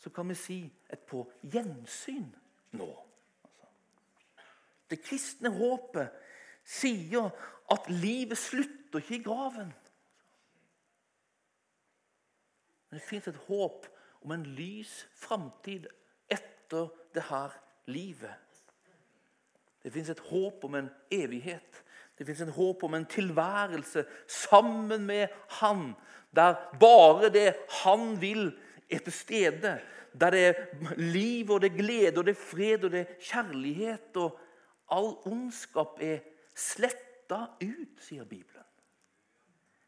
så 0.00 0.08
kan 0.08 0.32
vi 0.32 0.40
si 0.40 0.62
et 0.88 1.04
på 1.04 1.28
gjensyn 1.52 2.30
nå. 2.80 2.94
Det 4.90 5.02
kristne 5.02 5.50
håpet 5.50 6.14
sier 6.66 7.30
at 7.72 7.90
livet 7.90 8.38
slutter 8.38 9.02
ikke 9.02 9.18
i 9.18 9.22
graven. 9.24 9.72
Men 12.88 12.98
det 13.00 13.06
fins 13.06 13.28
et 13.28 13.44
håp 13.48 13.86
om 14.22 14.34
en 14.34 14.46
lys 14.56 15.02
framtid 15.18 15.88
etter 16.30 16.90
det 17.14 17.24
her 17.28 17.54
livet. 17.90 18.34
Det 19.82 19.92
fins 19.94 20.10
et 20.10 20.22
håp 20.30 20.64
om 20.66 20.74
en 20.74 20.88
evighet. 21.14 21.82
Det 22.18 22.26
fins 22.26 22.40
et 22.42 22.54
håp 22.56 22.82
om 22.86 22.94
en 22.96 23.06
tilværelse 23.06 24.04
sammen 24.26 25.04
med 25.06 25.28
Han, 25.60 25.92
der 26.34 26.54
bare 26.80 27.28
det 27.30 27.54
Han 27.82 28.20
vil, 28.20 28.58
er 28.90 28.98
til 28.98 29.12
stede. 29.12 29.80
Der 30.20 30.30
det 30.30 30.46
er 30.46 30.54
liv 30.96 31.50
og 31.50 31.60
det 31.60 31.72
er 31.72 31.76
glede 31.76 32.18
og 32.18 32.24
det 32.24 32.36
er 32.36 32.40
fred 32.40 32.84
og 32.84 32.90
det 32.90 33.00
er 33.00 33.14
kjærlighet. 33.20 34.16
og 34.16 34.38
All 34.92 35.16
ondskap 35.26 35.98
er 36.00 36.20
sletta 36.54 37.46
ut, 37.60 38.00
sier 38.00 38.24
Bibelen. 38.24 38.64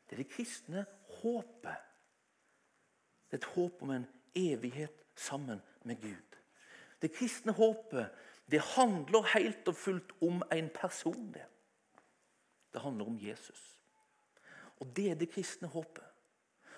Det 0.08 0.16
er 0.16 0.22
det 0.22 0.30
kristne 0.32 0.86
håpet. 1.20 1.84
Det 3.28 3.36
er 3.36 3.42
et 3.42 3.52
håp 3.54 3.82
om 3.84 3.92
en 3.92 4.06
evighet 4.36 5.04
sammen 5.16 5.60
med 5.84 6.00
Gud. 6.00 6.38
Det 7.02 7.12
kristne 7.14 7.52
håpet 7.52 8.08
det 8.50 8.60
handler 8.60 9.26
helt 9.34 9.68
og 9.68 9.76
fullt 9.76 10.12
om 10.24 10.42
en 10.52 10.70
person. 10.74 11.32
Det 11.32 11.44
Det 12.72 12.80
handler 12.80 13.06
om 13.06 13.18
Jesus. 13.20 13.78
Og 14.80 14.96
Det 14.96 15.10
er 15.10 15.14
det 15.14 15.30
kristne 15.30 15.68
håpet. 15.68 16.04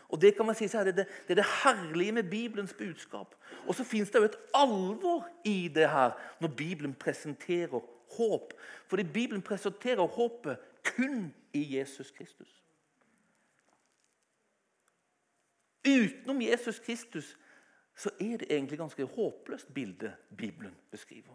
Og 0.09 0.21
Det 0.21 0.37
kan 0.37 0.47
man 0.47 0.55
si 0.55 0.65
er 0.65 0.85
det, 0.85 0.97
det, 0.97 1.07
er 1.29 1.35
det 1.35 1.45
herlige 1.65 2.13
med 2.13 2.31
Bibelens 2.31 2.75
budskap. 2.75 3.35
Og 3.67 3.75
så 3.75 3.85
fins 3.85 4.11
det 4.11 4.19
jo 4.19 4.25
et 4.25 4.39
alvor 4.55 5.29
i 5.45 5.69
det 5.69 5.91
her 5.91 6.11
når 6.41 6.49
Bibelen 6.49 6.95
presenterer 6.95 7.81
håp. 8.17 8.53
Fordi 8.87 9.03
Bibelen 9.03 9.43
presenterer 9.43 10.07
håpet 10.07 10.59
kun 10.85 11.35
i 11.53 11.77
Jesus 11.79 12.11
Kristus. 12.11 12.63
Utenom 15.89 16.43
Jesus 16.43 16.79
Kristus 16.79 17.39
så 17.97 18.11
er 18.21 18.37
det 18.37 18.47
egentlig 18.51 18.79
ganske 18.79 19.05
håpløst 19.05 19.75
bilde 19.75 20.17
Bibelen 20.37 20.77
beskriver. 20.91 21.35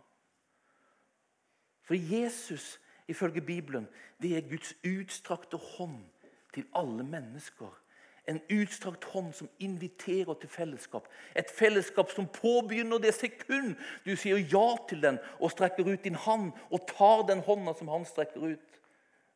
For 1.81 1.93
Jesus, 1.93 2.81
ifølge 3.07 3.41
Bibelen, 3.41 3.87
det 4.21 4.37
er 4.37 4.49
Guds 4.49 4.73
utstrakte 4.85 5.57
hånd 5.57 6.05
til 6.53 6.65
alle 6.75 7.03
mennesker 7.03 7.81
en 8.27 8.39
utstrakt 8.49 9.03
hånd 9.13 9.33
som 9.37 9.49
inviterer 9.61 10.33
til 10.41 10.49
fellesskap. 10.49 11.07
Et 11.35 11.51
fellesskap 11.51 12.11
som 12.11 12.27
påbegynner 12.27 13.01
det 13.01 13.13
sekund 13.15 13.75
du 14.05 14.15
sier 14.17 14.41
ja 14.41 14.65
til 14.89 15.03
den 15.03 15.19
og 15.39 15.53
strekker 15.53 15.85
ut 15.87 16.03
din 16.03 16.17
hånd 16.17 16.51
og 16.71 16.87
tar 16.89 17.25
den 17.29 17.43
hånda 17.45 17.75
som 17.77 17.91
han 17.93 18.07
strekker 18.09 18.55
ut, 18.55 18.81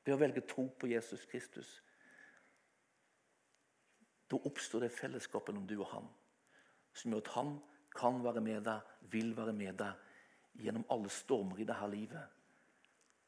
ved 0.06 0.15
å 0.15 0.21
velge 0.21 0.41
tro 0.47 0.65
på 0.80 0.89
Jesus 0.89 1.25
Kristus. 1.30 1.69
Da 4.30 4.38
oppstår 4.45 4.86
det 4.86 4.93
fellesskapet 4.93 5.54
mellom 5.54 5.67
du 5.69 5.78
og 5.80 5.89
han, 5.93 6.10
som 6.93 7.13
gjør 7.13 7.25
at 7.25 7.34
han 7.36 7.56
kan 7.95 8.21
være 8.23 8.41
med 8.45 8.65
deg, 8.65 8.82
vil 9.12 9.34
være 9.38 9.54
med 9.54 9.78
deg 9.82 10.63
gjennom 10.63 10.86
alle 10.93 11.10
stormer 11.13 11.62
i 11.62 11.67
dette 11.67 11.89
livet. 11.91 12.25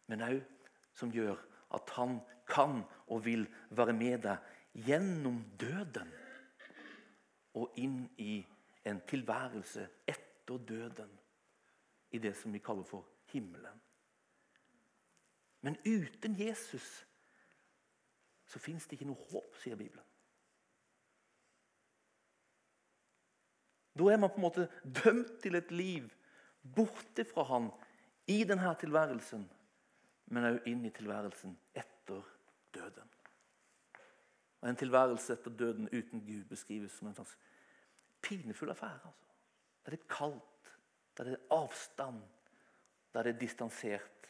Men 0.09 0.25
òg 0.25 0.41
som 0.97 1.13
gjør 1.13 1.39
at 1.75 1.93
han 1.95 2.19
kan 2.49 2.81
og 3.07 3.23
vil 3.25 3.45
være 3.69 3.93
med 3.95 4.25
deg 4.25 4.49
gjennom 4.73 5.41
døden 5.59 6.11
og 7.59 7.79
inn 7.79 8.05
i 8.17 8.39
en 8.87 9.01
tilværelse 9.07 9.87
etter 10.07 10.57
døden. 10.57 11.11
I 12.11 12.19
det 12.19 12.33
som 12.35 12.53
vi 12.53 12.59
kaller 12.59 12.83
for 12.83 13.07
himmelen. 13.31 13.81
Men 15.61 15.77
uten 15.85 16.35
Jesus 16.39 17.05
så 18.51 18.59
fins 18.59 18.87
det 18.87 18.97
ikke 18.97 19.07
noe 19.07 19.29
håp, 19.31 19.55
sier 19.61 19.77
Bibelen. 19.79 20.03
Da 23.95 24.07
er 24.11 24.19
man 24.19 24.31
på 24.31 24.39
en 24.39 24.45
måte 24.45 24.67
dømt 24.83 25.37
til 25.43 25.55
et 25.55 25.71
liv 25.71 26.09
borte 26.75 27.25
fra 27.27 27.43
Han 27.47 27.69
i 28.27 28.43
denne 28.47 28.73
tilværelsen, 28.79 29.45
men 30.31 30.47
òg 30.47 30.67
inn 30.71 30.83
i 30.87 30.93
tilværelsen 30.95 31.55
etter 31.75 32.27
døden. 32.75 33.07
Og 34.61 34.69
En 34.69 34.75
tilværelse 34.75 35.33
etter 35.33 35.51
døden 35.51 35.89
uten 35.89 36.21
Gud 36.25 36.43
beskrives 36.49 36.91
som 36.91 37.07
en 37.07 37.13
slags 37.13 37.37
pinefull 38.21 38.69
affære. 38.69 38.99
Altså. 39.05 39.27
Der 39.85 39.91
det 39.91 39.99
er 39.99 40.15
kaldt, 40.15 40.77
der 41.17 41.23
det 41.23 41.33
er 41.33 41.55
avstand, 41.55 42.21
der 43.13 43.23
det 43.23 43.35
er 43.35 43.39
distansert. 43.39 44.27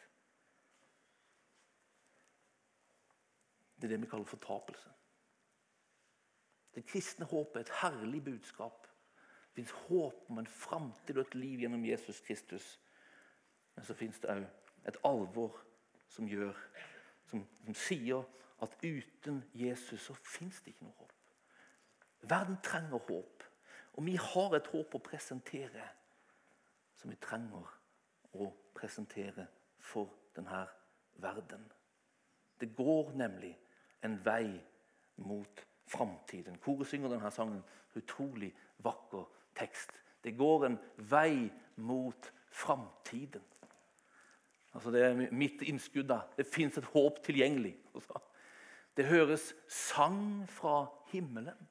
Det 3.75 3.83
er 3.83 3.87
det 3.87 4.01
vi 4.01 4.07
kaller 4.07 4.25
fortapelse. 4.25 4.89
Det 6.75 6.85
kristne 6.85 7.25
håpet 7.25 7.55
er 7.55 7.59
et 7.59 7.73
herlig 7.81 8.23
budskap. 8.23 8.87
Det 9.55 9.55
fins 9.55 9.71
håp 9.71 10.29
om 10.29 10.39
en 10.39 10.47
framtid 10.47 11.17
og 11.17 11.21
et 11.21 11.35
liv 11.35 11.59
gjennom 11.59 11.85
Jesus 11.85 12.19
Kristus. 12.19 12.79
Men 13.75 13.85
så 13.85 13.93
fins 13.93 14.19
det 14.19 14.29
òg 14.29 14.45
et 14.87 14.97
alvor 15.03 15.57
som 16.07 16.27
gjør, 16.27 16.55
som, 17.25 17.43
som 17.65 17.75
sier 17.75 18.23
at 18.62 18.78
uten 18.84 19.43
Jesus 19.54 20.02
så 20.02 20.13
fins 20.13 20.62
det 20.62 20.74
ikke 20.74 20.86
noe 20.86 20.97
håp. 21.00 21.13
Verden 22.30 22.58
trenger 22.63 22.97
håp. 22.97 23.43
Og 23.93 24.06
vi 24.06 24.15
har 24.15 24.56
et 24.56 24.69
håp 24.71 24.95
å 24.95 25.04
presentere 25.04 25.88
som 26.95 27.12
vi 27.12 27.17
trenger 27.19 27.65
å 28.38 28.47
presentere 28.78 29.47
for 29.82 30.13
denne 30.36 30.62
verden. 31.21 31.63
Det 32.62 32.69
går 32.78 33.12
nemlig 33.17 33.52
en 34.06 34.19
vei 34.26 34.62
mot 35.26 35.65
framtiden. 35.89 36.60
Koret 36.62 36.88
synger 36.88 37.15
denne 37.15 37.32
sangen. 37.34 37.63
Utrolig 37.97 38.54
vakker 38.86 39.26
tekst. 39.58 39.91
Det 40.24 40.38
går 40.38 40.65
en 40.69 40.78
vei 41.10 41.50
mot 41.76 42.30
framtiden. 42.54 43.43
Altså 44.71 44.91
det 44.91 45.02
er 45.04 45.32
mitt 45.36 45.62
innskudd. 45.62 46.08
da. 46.08 46.21
Det 46.38 46.47
fins 46.47 46.78
et 46.78 46.86
håp 46.93 47.24
tilgjengelig. 47.26 47.76
Det 48.97 49.06
høres 49.08 49.54
sang 49.67 50.49
fra 50.49 50.86
himmelen. 51.12 51.67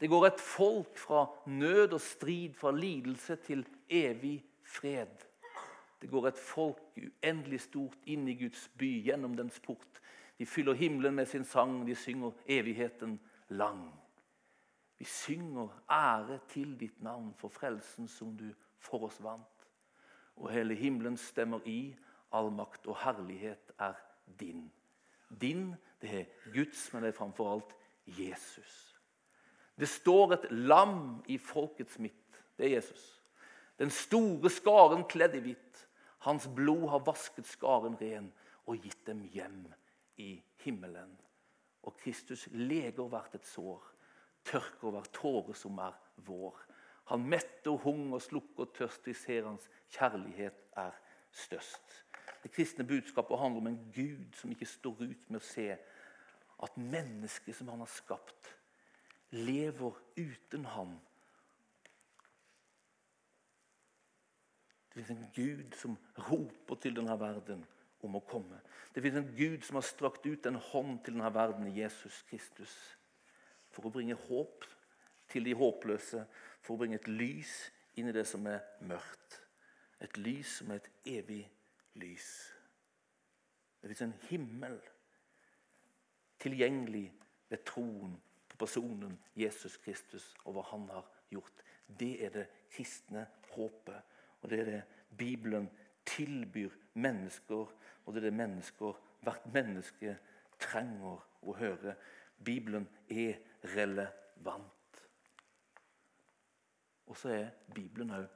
Det 0.00 0.10
går 0.10 0.26
et 0.26 0.40
folk 0.40 0.98
fra 0.98 1.26
nød 1.46 1.92
og 1.92 2.00
strid, 2.00 2.54
fra 2.54 2.72
lidelse 2.72 3.36
til 3.36 3.66
evig 3.88 4.44
fred. 4.62 5.24
Det 6.02 6.10
går 6.10 6.28
et 6.28 6.38
folk 6.38 6.82
uendelig 6.98 7.60
stort 7.64 7.96
inn 8.04 8.28
i 8.28 8.34
Guds 8.36 8.66
by, 8.78 8.90
gjennom 9.06 9.36
dens 9.38 9.60
port. 9.64 10.00
De 10.38 10.46
fyller 10.46 10.74
himmelen 10.74 11.14
med 11.14 11.26
sin 11.26 11.44
sang, 11.44 11.86
de 11.86 11.94
synger 11.94 12.34
evigheten 12.46 13.20
lang. 13.48 13.86
Vi 14.98 15.04
synger 15.04 15.70
ære 15.90 16.38
til 16.48 16.74
ditt 16.80 17.00
navn 17.02 17.32
for 17.38 17.48
frelsen 17.48 18.08
som 18.08 18.36
du 18.36 18.50
for 18.78 19.06
oss 19.08 19.22
vant. 19.22 19.68
Og 20.36 20.50
hele 20.50 20.74
himmelen 20.74 21.16
stemmer 21.16 21.64
i, 21.64 21.94
all 22.34 22.50
makt 22.52 22.86
og 22.90 22.98
herlighet 23.04 23.72
er 23.78 23.94
din. 24.40 24.66
Din 25.40 25.74
det 26.04 26.20
er 26.20 26.52
Guds, 26.52 26.86
men 26.92 27.02
det 27.02 27.12
er 27.12 27.18
framfor 27.18 27.52
alt 27.54 27.74
Jesus. 28.06 28.94
Det 29.80 29.88
står 29.88 30.36
et 30.36 30.46
lam 30.50 31.24
i 31.28 31.38
folkets 31.40 31.98
midt. 31.98 32.42
Det 32.58 32.68
er 32.68 32.76
Jesus. 32.76 33.22
Den 33.78 33.90
store 33.90 34.50
skaren 34.52 35.06
kledd 35.10 35.34
i 35.34 35.42
hvitt. 35.48 35.80
Hans 36.24 36.46
blod 36.56 36.86
har 36.92 37.02
vasket 37.04 37.48
skaren 37.48 37.96
ren 38.00 38.30
og 38.70 38.78
gitt 38.80 39.02
dem 39.08 39.24
hjem 39.34 39.64
i 40.20 40.36
himmelen. 40.62 41.16
Og 41.84 41.96
Kristus 42.00 42.46
leger 42.52 43.08
hvert 43.10 43.34
et 43.36 43.46
sår, 43.46 43.82
tørker 44.46 44.94
hver 44.94 45.10
tåre 45.12 45.56
som 45.58 45.80
er 45.82 45.96
vår. 46.28 46.56
Han 47.12 47.26
metter 47.28 47.76
hunger, 47.82 48.22
slukker 48.22 48.70
tørst, 48.76 49.04
de 49.04 49.12
ser 49.14 49.44
hans 49.44 49.66
kjærlighet 49.92 50.62
er 50.80 50.94
størst. 51.34 52.04
Det 52.44 52.52
kristne 52.52 52.86
budskapet 52.88 53.38
handler 53.38 53.60
om 53.60 53.66
en 53.66 53.92
Gud 53.92 54.38
som 54.38 54.52
ikke 54.52 54.68
står 54.68 55.02
ut 55.02 55.28
med 55.30 55.40
å 55.40 55.44
se 55.44 55.74
at 56.62 56.76
mennesket 56.76 57.56
som 57.56 57.68
han 57.72 57.82
har 57.82 57.90
skapt, 57.90 58.50
lever 59.34 59.96
uten 60.16 60.64
ham. 60.64 60.94
Det 64.94 65.02
fins 65.02 65.10
en 65.10 65.30
Gud 65.34 65.74
som 65.74 65.96
roper 66.30 66.78
til 66.82 66.94
denne 66.94 67.16
verden 67.18 67.64
om 68.04 68.14
å 68.14 68.22
komme. 68.28 68.60
Det 68.94 69.02
fins 69.02 69.18
en 69.18 69.32
Gud 69.34 69.64
som 69.66 69.80
har 69.80 69.86
strakt 69.86 70.26
ut 70.26 70.46
en 70.46 70.60
hånd 70.70 71.00
til 71.02 71.16
denne 71.16 71.32
verden 71.34 71.72
Jesus 71.74 72.22
Kristus 72.28 72.74
for 73.74 73.88
å 73.88 73.94
bringe 73.94 74.14
håp 74.28 74.66
til 75.32 75.48
de 75.48 75.54
håpløse, 75.58 76.22
for 76.62 76.76
å 76.76 76.82
bringe 76.84 77.00
et 77.00 77.10
lys 77.10 77.56
inn 77.98 78.10
i 78.10 78.14
det 78.14 78.26
som 78.28 78.46
er 78.46 78.62
mørkt. 78.86 79.40
Et 80.04 80.18
lys 80.20 80.60
som 80.60 80.70
er 80.70 80.78
et 80.78 80.90
evig 81.18 81.42
lys. 81.98 82.28
Det 83.80 83.90
fins 83.90 84.06
en 84.06 84.18
himmel 84.28 84.78
tilgjengelig 86.44 87.06
ved 87.48 87.64
troen 87.66 88.14
på 88.48 88.58
personen 88.60 89.16
Jesus 89.36 89.76
Kristus 89.82 90.34
og 90.44 90.56
hva 90.56 90.64
han 90.70 90.88
har 90.92 91.06
gjort. 91.32 91.64
Det 91.86 92.12
er 92.24 92.34
det 92.34 92.44
kristne 92.72 93.26
håpet, 93.54 94.00
og 94.42 94.50
det 94.50 94.60
er 94.60 94.68
det 94.70 94.82
Bibelen 95.18 95.70
tilbyr 96.06 96.70
mennesker, 96.94 97.72
og 98.04 98.14
det 98.14 98.20
er 98.20 98.28
det 98.28 98.36
mennesker, 98.36 99.00
hvert 99.24 99.46
menneske 99.54 100.16
trenger 100.60 101.22
å 101.42 101.56
høre. 101.56 101.94
Bibelen 102.44 102.86
er 103.08 103.38
relevant. 103.76 105.00
Og 107.06 107.16
så 107.16 107.32
er 107.32 107.50
Bibelen 107.74 108.10
òg 108.10 108.28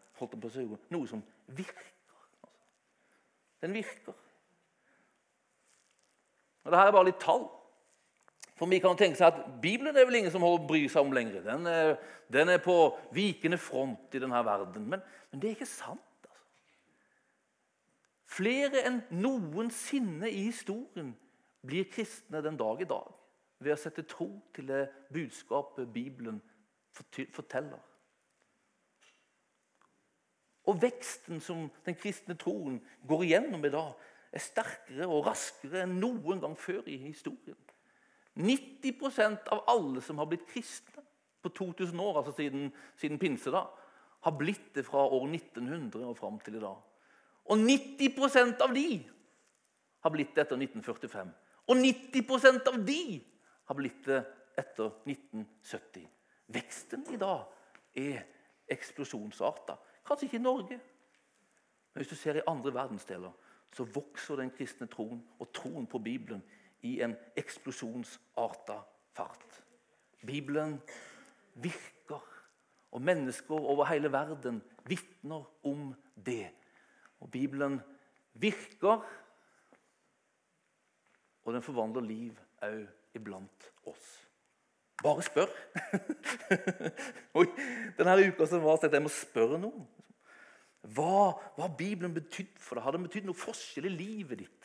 noe 0.91 1.09
som 1.09 1.23
virker. 1.47 1.93
Den 3.63 3.75
virker. 3.75 4.15
Og 6.65 6.73
Dette 6.73 6.85
er 6.85 6.93
bare 6.93 7.09
litt 7.09 7.21
tall. 7.23 7.49
For 8.59 8.67
vi 8.67 8.81
kan 8.83 8.99
tenke 8.99 9.19
seg 9.19 9.31
at 9.31 9.61
Bibelen 9.63 9.95
er 9.95 10.07
vel 10.09 10.19
ingen 10.19 10.35
som 10.35 10.43
holder 10.43 10.67
bry 10.67 10.81
seg 10.91 11.07
om 11.07 11.15
lenger. 11.15 11.45
Den 11.47 11.67
er, 11.71 11.93
den 12.33 12.51
er, 12.51 12.59
på 12.63 12.75
vikende 13.15 13.59
front 13.59 14.15
i 14.15 14.23
denne 14.23 14.41
verden. 14.45 14.89
Men, 14.91 15.05
men 15.31 15.41
det 15.41 15.49
er 15.49 15.57
ikke 15.59 15.71
sant. 15.71 16.27
Altså. 16.27 16.49
Flere 18.39 18.83
enn 18.89 18.99
noensinne 19.15 20.31
i 20.31 20.49
historien 20.49 21.15
blir 21.67 21.87
kristne 21.93 22.43
den 22.43 22.59
dag 22.59 22.83
i 22.83 22.89
dag 22.91 23.15
ved 23.63 23.75
å 23.75 23.79
sette 23.79 24.07
tro 24.07 24.29
til 24.55 24.69
det 24.71 24.85
budskapet 25.15 25.91
Bibelen 25.95 26.43
forteller. 27.35 27.81
Og 30.69 30.83
veksten 30.83 31.41
som 31.41 31.67
den 31.87 31.97
kristne 31.97 32.37
troen 32.39 32.79
går 33.09 33.25
igjennom 33.25 33.65
i 33.65 33.73
dag, 33.73 33.95
er 34.29 34.45
sterkere 34.45 35.07
og 35.09 35.25
raskere 35.31 35.87
enn 35.87 35.97
noen 36.03 36.43
gang 36.43 36.55
før 36.59 36.83
i 36.91 36.99
historien. 37.07 37.57
90% 38.39 39.49
av 39.55 39.65
alle 39.67 40.01
som 40.05 40.19
har 40.19 40.29
blitt 40.31 40.47
kristne 40.47 41.03
på 41.43 41.51
2000 41.55 42.01
år, 42.01 42.21
altså 42.21 42.33
siden, 42.37 42.73
siden 42.97 43.19
pinse, 43.19 43.51
da, 43.51 43.65
har 44.21 44.35
blitt 44.39 44.75
det 44.75 44.85
fra 44.87 45.05
år 45.07 45.27
1900 45.27 46.07
og 46.07 46.17
fram 46.19 46.39
til 46.43 46.59
i 46.59 46.63
dag. 46.63 46.77
Og 47.49 47.59
90% 47.59 48.63
av 48.63 48.75
de 48.75 48.89
har 50.05 50.15
blitt 50.15 50.35
det 50.35 50.45
etter 50.45 50.61
1945. 50.61 51.31
Og 51.69 51.77
90% 51.77 52.71
av 52.71 52.79
de 52.87 53.03
har 53.69 53.79
blitt 53.79 54.07
det 54.07 54.21
etter 54.59 54.93
1970. 55.07 56.07
Veksten 56.55 57.07
i 57.13 57.21
dag 57.21 57.45
er 57.99 58.23
eksplosjonsarta. 58.69 59.77
Kanskje 60.07 60.29
ikke 60.29 60.41
i 60.41 60.45
Norge, 60.45 60.79
men 60.79 62.03
hvis 62.03 62.13
du 62.13 62.17
ser 62.17 62.39
i 62.39 62.47
andre 62.47 62.73
verdensdeler, 62.75 63.33
så 63.75 63.85
vokser 63.85 64.39
den 64.41 64.53
kristne 64.55 64.87
troen 64.89 65.21
og 65.39 65.51
troen 65.53 65.87
på 65.87 66.01
Bibelen 66.01 66.43
i 66.83 67.01
en 67.03 67.17
eksplosjonsarta 67.37 68.79
fart. 69.17 69.63
Bibelen 70.27 70.79
virker, 71.55 72.23
og 72.91 73.03
mennesker 73.03 73.55
over 73.55 73.85
hele 73.91 74.13
verden 74.13 74.63
vitner 74.89 75.45
om 75.67 75.95
det. 76.27 76.51
Og 77.21 77.31
Bibelen 77.31 77.81
virker, 78.33 79.05
og 81.45 81.55
den 81.55 81.63
forvandler 81.63 82.05
liv 82.05 82.39
òg 82.63 82.87
iblant 83.17 83.71
oss. 83.87 84.09
Bare 85.03 85.23
spør. 85.23 85.53
Oi, 87.39 87.47
denne 87.99 88.17
uka 88.27 88.47
som 88.51 88.65
var, 88.65 88.81
så 88.81 88.91
jeg 88.91 89.03
må 89.05 89.13
spørre 89.13 89.61
noen. 89.63 89.87
Hva 90.95 91.35
har 91.59 91.77
Bibelen 91.79 92.15
betydd 92.15 92.57
for 92.63 92.79
deg? 92.79 92.85
Har 92.85 92.97
den 92.97 93.07
betydd 93.07 93.29
noe 93.29 93.39
forskjell 93.39 93.87
i 93.91 93.95
livet 93.95 94.43
ditt? 94.43 94.58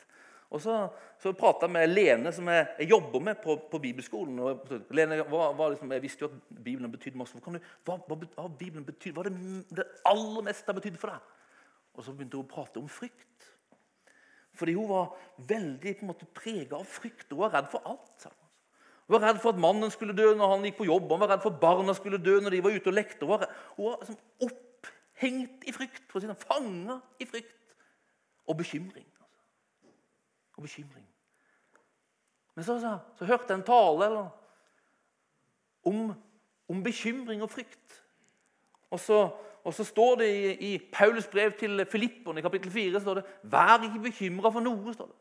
Og 0.53 0.61
Så, 0.61 0.73
så 1.17 1.31
prata 1.33 1.65
jeg 1.65 1.73
med 1.73 1.89
Lene, 1.89 2.31
som 2.33 2.49
jeg, 2.51 2.67
jeg 2.83 2.89
jobber 2.91 3.23
med 3.25 3.39
på, 3.41 3.55
på 3.71 3.79
bibelskolen. 3.81 4.37
Og, 4.39 4.67
Lene, 4.93 5.23
hva, 5.25 5.47
hva 5.57 5.71
liksom, 5.73 5.91
Jeg 5.95 6.03
visste 6.03 6.25
jo 6.25 6.29
at 6.29 6.59
Bibelen 6.59 6.91
betydde 6.93 7.17
masse. 7.17 7.39
Du, 7.41 7.57
hva, 7.87 7.97
hva, 7.97 8.17
hva 8.35 8.45
Bibelen 8.59 8.85
betyr, 8.85 9.15
hva 9.15 9.25
det, 9.25 9.33
det 9.73 9.87
aller 10.05 10.45
meste 10.45 10.69
har 10.69 10.77
betydd 10.77 10.99
for 11.01 11.09
deg? 11.09 11.31
Og 11.93 12.05
Så 12.05 12.13
begynte 12.13 12.37
hun 12.37 12.45
å 12.45 12.53
prate 12.53 12.81
om 12.81 12.89
frykt. 12.89 13.49
Fordi 14.53 14.75
hun 14.77 14.91
var 14.91 15.15
veldig 15.49 15.95
på 16.03 16.29
prega 16.37 16.77
av 16.77 16.85
frykt. 16.85 17.31
Hun 17.31 17.41
var 17.41 17.55
redd 17.57 17.71
for 17.73 17.89
alt. 17.89 18.27
Hun 19.07 19.15
var 19.17 19.25
redd 19.25 19.41
for 19.41 19.55
at 19.55 19.61
mannen 19.61 19.91
skulle 19.93 20.13
dø 20.13 20.29
når 20.37 20.53
han 20.53 20.67
gikk 20.67 20.77
på 20.83 20.89
jobb. 20.89 21.09
Hun 21.09 21.23
var 21.23 21.33
redd 21.33 21.41
for 21.41 21.55
at 21.55 21.63
barna 21.63 21.97
skulle 21.97 22.21
dø 22.21 22.37
når 22.41 22.53
de 22.53 22.61
var 22.65 22.77
ute 22.77 22.93
og 22.93 22.97
lekte. 22.99 23.25
Hun 23.25 23.33
var, 23.33 23.49
hun 23.73 23.89
var 23.89 23.97
liksom 24.03 24.21
opphengt 24.45 25.65
i 25.65 25.73
frykt, 25.73 26.05
for 26.11 26.21
å 26.21 26.23
si 26.23 26.45
fanga 26.45 26.99
i 27.17 27.27
frykt 27.29 27.73
og 28.45 28.61
bekymring. 28.61 29.09
Og 30.57 30.63
bekymring. 30.63 31.07
Men 32.55 32.65
så, 32.65 32.79
så, 32.79 32.97
så, 33.17 33.25
hørte 33.25 33.49
jeg 33.49 33.57
en 33.57 33.65
tale 33.65 34.05
eller, 34.05 34.27
om, 35.83 36.13
om 36.69 36.83
bekymring 36.83 37.41
og 37.43 37.49
frykt. 37.49 38.03
Og 38.93 38.99
så, 38.99 39.29
og 39.63 39.73
så 39.73 39.83
står 39.83 40.15
det 40.21 40.29
i, 40.29 40.73
i 40.73 40.77
Paulus 40.93 41.27
brev 41.27 41.51
til 41.57 41.85
Filipperne 41.89 42.39
i 42.39 42.45
kapittel 42.45 42.71
4 42.71 43.01
står 43.01 43.13
det, 43.13 43.25
'Vær 43.43 43.83
ikke 43.83 44.03
bekymra 44.03 44.49
for 44.49 44.59
noe'. 44.59 44.93
står 44.93 45.05
det. 45.05 45.15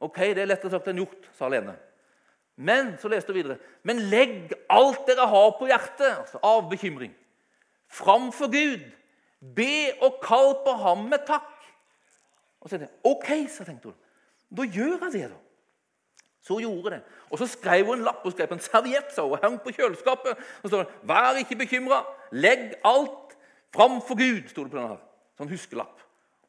Ok, 0.00 0.16
det 0.16 0.38
er 0.38 0.50
lettere 0.50 0.70
sagt 0.70 0.88
enn 0.88 1.00
gjort, 1.00 1.30
sa 1.32 1.48
Lene. 1.48 1.76
Men 2.56 2.94
så 3.00 3.08
leste 3.08 3.32
hun 3.32 3.38
videre, 3.40 3.58
men 3.84 4.00
legg 4.12 4.52
alt 4.72 5.04
dere 5.08 5.28
har 5.28 5.50
på 5.58 5.68
hjertet 5.68 6.08
altså 6.08 6.40
av 6.44 6.68
bekymring, 6.70 7.12
framfor 7.88 8.52
Gud. 8.52 8.84
Be 9.56 9.92
og 10.02 10.16
kall 10.24 10.54
på 10.64 10.72
ham 10.80 11.04
med 11.10 11.26
takk. 11.28 11.55
Og 12.60 12.70
så 12.70 12.76
tenkte 12.76 12.92
jeg, 12.92 13.00
ok, 13.04 13.50
så 13.50 13.64
tenkte 13.64 13.92
hun. 13.92 13.98
Da 14.56 14.62
gjør 14.62 14.96
jeg 15.04 15.12
det, 15.12 15.24
da. 15.30 15.40
Så 16.46 16.54
hun 16.54 16.62
gjorde 16.62 16.90
det. 16.94 17.02
Og 17.30 17.38
så 17.38 17.46
skrev 17.50 17.86
hun 17.86 17.98
en 17.98 18.04
lapp 18.06 18.24
og 18.24 18.32
skrev 18.32 18.48
på 18.48 18.54
en 18.54 18.62
serviett 18.62 19.10
så 19.14 19.26
hun 19.26 19.42
hang 19.42 19.58
på 19.62 19.74
kjøleskapet. 19.74 20.38
Og 20.62 20.68
så 20.68 20.68
står 20.68 20.82
det 20.82 21.08
'Vær 21.08 21.40
ikke 21.42 21.56
bekymra. 21.56 22.04
Legg 22.32 22.74
alt 22.84 23.36
framfor 23.74 24.14
Gud', 24.14 24.48
sto 24.48 24.62
det 24.62 24.70
på 24.70 24.78
denne. 24.78 24.98
Sånn 25.38 25.50
huskelapp. 25.50 26.00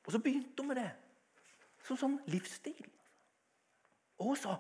Og 0.06 0.12
så 0.12 0.20
begynte 0.20 0.62
hun 0.62 0.68
med 0.68 0.76
det 0.76 0.92
som 1.84 1.98
sånn 1.98 2.20
livsstil. 2.28 2.86
Og 4.20 4.26
hun 4.26 4.36
sa 4.36 4.56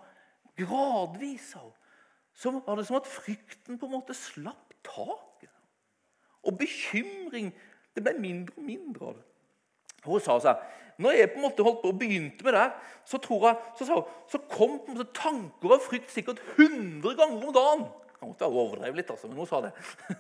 gradvis 0.57 1.55
så 2.33 2.51
var 2.51 2.75
det 2.75 2.85
som 2.87 2.99
at 2.99 3.07
frykten 3.09 3.79
på 3.79 3.85
en 3.85 3.91
måte 3.91 4.13
slapp 4.13 4.73
taket. 4.83 5.53
Og 6.43 6.57
bekymring 6.57 7.53
det 7.95 8.03
ble 8.03 8.13
mindre 8.19 8.53
og 8.57 8.63
mindre 8.63 9.05
av 9.09 9.15
det. 9.17 9.25
Hun 10.07 10.23
sa 10.23 10.37
seg, 10.43 10.65
når 10.97 11.13
jeg 11.13 11.29
på 11.29 11.37
en 11.37 11.45
måte 11.45 11.65
holdt 11.65 11.83
på 11.83 11.91
og 11.91 11.99
begynte 11.99 12.45
med 12.45 12.55
det, 12.57 12.65
så, 13.05 13.19
tror 13.21 13.47
jeg, 13.47 13.57
så, 13.77 13.85
så, 13.85 13.99
så 14.31 14.41
kom 14.49 14.79
på 14.81 14.91
en 14.91 14.97
måte 14.97 15.13
tanker 15.15 15.75
og 15.75 15.83
frykt 15.85 16.09
sikkert 16.13 16.41
100 16.55 17.13
ganger 17.19 17.37
om 17.37 17.53
dagen. 17.53 17.85
Jeg 18.17 18.31
måtte 18.31 18.49
overdrevet 18.49 18.97
litt, 18.97 19.11
altså, 19.13 19.29
men 19.29 19.37
hun 19.37 19.49
sa 19.49 19.61
det. 19.67 19.73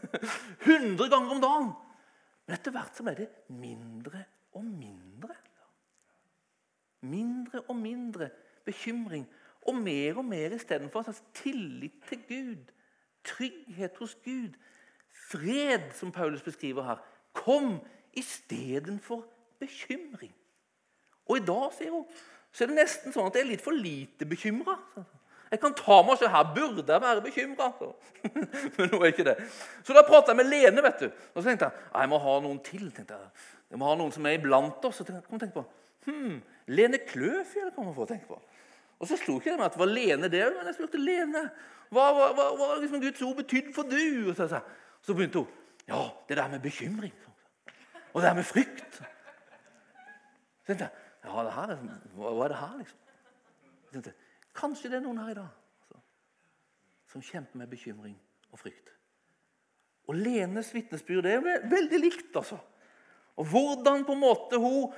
100 0.69 1.09
ganger 1.09 1.33
om 1.33 1.41
dagen. 1.41 1.71
Men 2.45 2.55
etter 2.59 2.75
hvert 2.75 2.93
så 2.95 3.05
ble 3.07 3.15
det 3.17 3.27
mindre 3.49 4.21
og 4.55 4.67
mindre. 4.67 5.33
Mindre 7.07 7.61
og 7.67 7.75
mindre 7.77 8.29
bekymring. 8.65 9.25
Og 9.67 9.75
mer 9.75 10.21
og 10.21 10.25
mer 10.25 10.55
istedenfor 10.55 11.01
en 11.01 11.09
slags 11.09 11.23
tillit 11.41 11.97
til 12.07 12.21
Gud. 12.29 12.71
Trygghet 13.25 13.97
hos 13.99 14.15
Gud. 14.23 14.53
Fred, 15.27 15.89
som 15.97 16.11
Paulus 16.11 16.45
beskriver 16.45 16.85
her. 16.85 17.01
Kom 17.33 17.79
istedenfor 18.13 19.25
bekymring. 19.59 20.33
Og 21.27 21.39
i 21.39 21.45
dag 21.45 21.69
sier 21.75 21.93
hun, 21.93 22.07
så 22.51 22.63
er 22.63 22.71
det 22.71 22.79
nesten 22.79 23.13
sånn 23.13 23.29
at 23.29 23.37
jeg 23.37 23.45
er 23.45 23.51
litt 23.51 23.63
for 23.63 23.75
lite 23.75 24.27
bekymra. 24.29 24.77
Jeg 25.51 25.61
kan 25.61 25.75
ta 25.77 26.01
meg 26.03 26.17
selv, 26.19 26.33
Her 26.33 26.47
burde 26.55 26.93
jeg 26.93 27.03
være 27.03 27.23
bekymra. 27.23 27.69
Men 28.77 28.89
nå 28.91 28.99
er 28.99 29.13
ikke 29.13 29.27
det. 29.27 29.37
Så 29.85 29.95
da 29.95 30.03
prata 30.07 30.33
jeg 30.33 30.41
med 30.41 30.49
Lene. 30.51 30.83
vet 30.83 31.05
du. 31.05 31.07
Og 31.07 31.39
så 31.39 31.47
tenkte 31.47 31.69
jeg 31.69 31.85
jeg 31.93 32.11
må 32.11 32.19
ha 32.23 32.33
noen 32.43 32.59
til. 32.63 32.89
tenkte 32.91 33.15
Jeg 33.15 33.45
Jeg 33.71 33.79
må 33.79 33.87
ha 33.87 33.95
noen 33.99 34.11
som 34.15 34.27
er 34.27 34.39
iblant 34.39 34.87
oss. 34.89 35.01
Og 35.03 35.11
kom 35.29 35.39
tenk 35.39 35.55
på, 35.55 35.63
hmm, 36.07 36.41
Lene 36.67 36.99
Kløfjell 37.07 37.71
kan 37.75 37.87
man 37.87 37.95
få 37.95 38.07
tenke 38.09 38.27
på. 38.27 38.39
Og 38.97 39.07
så 39.07 39.17
slo 39.19 39.37
ikke 39.37 39.53
det 39.53 39.59
med 39.59 39.69
at 39.69 39.75
det 39.77 39.83
var 39.83 39.91
Lene 39.93 40.31
det, 40.33 40.43
men 40.55 40.67
jeg 40.67 40.79
spurte 40.79 40.99
Lene. 40.99 41.43
Hva 41.93 42.07
har 42.11 42.81
liksom 42.81 43.03
Guds 43.03 43.21
ord 43.23 43.37
betydde 43.37 43.75
for 43.75 43.87
du? 43.87 44.31
Og 44.31 44.35
så, 44.35 44.59
så 45.05 45.15
begynte 45.15 45.45
hun. 45.45 45.53
Ja, 45.87 46.01
det 46.27 46.37
der 46.39 46.49
med 46.51 46.59
bekymring. 46.65 47.13
Og 48.11 48.21
det 48.21 48.27
der 48.27 48.35
med 48.35 48.47
frykt. 48.47 48.99
Så 50.67 50.73
tenkte 50.73 50.89
jeg, 50.89 51.03
Ja, 51.23 51.43
det 51.43 51.53
her, 51.53 51.71
er- 51.73 52.01
hva, 52.15 52.43
er 52.45 52.47
det 52.51 52.57
her, 52.57 52.77
liksom? 52.77 52.97
Jeg 53.87 53.93
tenkte, 53.93 54.13
Kanskje 54.57 54.89
det 54.89 54.97
er 54.97 55.05
noen 55.05 55.17
her 55.21 55.29
i 55.31 55.37
dag 55.37 55.49
altså, 55.81 55.99
som 57.11 57.21
kjemper 57.21 57.57
med 57.61 57.67
bekymring 57.69 58.15
og 58.51 58.59
frykt. 58.59 58.89
Og 60.07 60.15
Lenes 60.15 60.73
vitnesbyrd 60.73 61.25
er 61.25 61.41
veldig 61.69 61.99
likt. 61.99 62.35
altså. 62.35 62.57
Og 63.37 63.45
Hvordan 63.45 64.05
på 64.05 64.15
en 64.15 64.19
måte 64.19 64.57
hun 64.59 64.93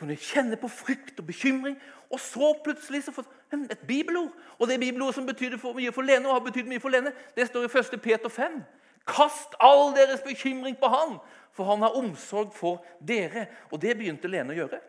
kunne 0.00 0.16
kjenne 0.16 0.56
på 0.56 0.68
frykt 0.68 1.18
og 1.20 1.26
bekymring. 1.26 1.76
Og 2.10 2.20
så 2.20 2.52
plutselig 2.64 3.02
så 3.04 3.12
fått 3.12 3.28
et 3.52 3.82
bibelord. 3.88 4.30
Og 4.58 4.68
det 4.68 4.78
bibelordet 4.80 5.14
som 5.18 5.26
betydde 5.26 5.58
for 5.58 5.76
mye 5.76 5.92
for 5.92 6.02
Lene, 6.06 6.28
og 6.28 6.38
har 6.38 6.44
betydd 6.46 6.68
mye 6.70 6.80
for 6.80 6.92
Lene, 6.92 7.12
det 7.36 7.48
står 7.50 7.66
i 7.66 7.72
1. 7.78 7.98
Peter 8.02 8.28
5. 8.32 8.62
Kast 9.06 9.56
all 9.60 9.92
deres 9.96 10.22
bekymring 10.24 10.76
på 10.80 10.88
han, 10.92 11.18
for 11.52 11.64
han 11.68 11.82
har 11.82 11.96
omsorg 11.98 12.52
for 12.56 12.80
dere. 13.00 13.46
Og 13.72 13.80
det 13.82 13.96
begynte 13.98 14.30
Lene 14.30 14.54
å 14.54 14.60
gjøre. 14.62 14.80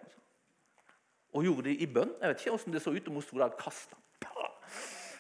Og 1.32 1.46
gjorde 1.48 1.70
det 1.70 1.78
i 1.82 1.88
bønn. 1.88 2.12
Jeg 2.20 2.30
vet 2.30 2.42
ikke 2.44 2.56
hvordan 2.56 2.76
det 2.76 2.82
så 2.84 2.94
ut 2.96 3.08
om 3.08 3.20
hun 3.20 3.26
sto 3.26 3.38
der 3.40 3.52
og 3.52 3.60
kasta. 3.60 3.98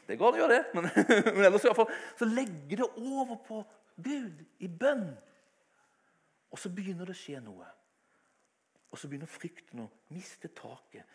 Det 0.07 0.17
går 0.19 0.27
an 0.27 0.35
å 0.35 0.41
gjøre 0.41 0.55
det, 0.57 0.63
men, 0.75 0.87
men 1.37 1.45
ellers 1.45 1.63
i 1.63 1.69
hvert 1.69 1.77
fall, 1.77 1.91
så 2.19 2.27
legger 2.27 2.81
det 2.81 2.87
over 2.99 3.37
på 3.45 3.61
Gud 4.03 4.41
i 4.59 4.67
bønn. 4.67 5.05
Og 6.51 6.59
så 6.59 6.71
begynner 6.73 7.07
det 7.07 7.15
å 7.15 7.21
skje 7.21 7.39
noe. 7.45 7.67
Og 8.91 8.99
så 8.99 9.07
begynner 9.07 9.29
frykten 9.31 9.85
å 9.85 9.89
miste 10.11 10.51
taket. 10.57 11.07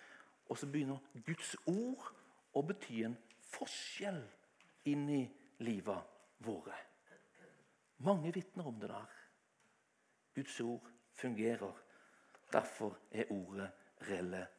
Og 0.49 0.57
så 0.57 0.68
begynner 0.70 1.03
Guds 1.26 1.53
ord 1.68 2.09
å 2.57 2.62
bety 2.64 3.03
en 3.05 3.18
forskjell 3.53 4.22
inn 4.88 5.05
i 5.12 5.22
livet 5.66 6.40
våre. 6.47 6.76
Mange 8.07 8.32
vitner 8.32 8.68
om 8.68 8.80
det 8.80 8.88
der. 8.92 9.14
Guds 10.36 10.61
ord 10.64 10.88
fungerer. 11.16 11.84
Derfor 12.53 12.97
er 13.11 13.32
ordet 13.34 13.70
relevant. 14.09 14.56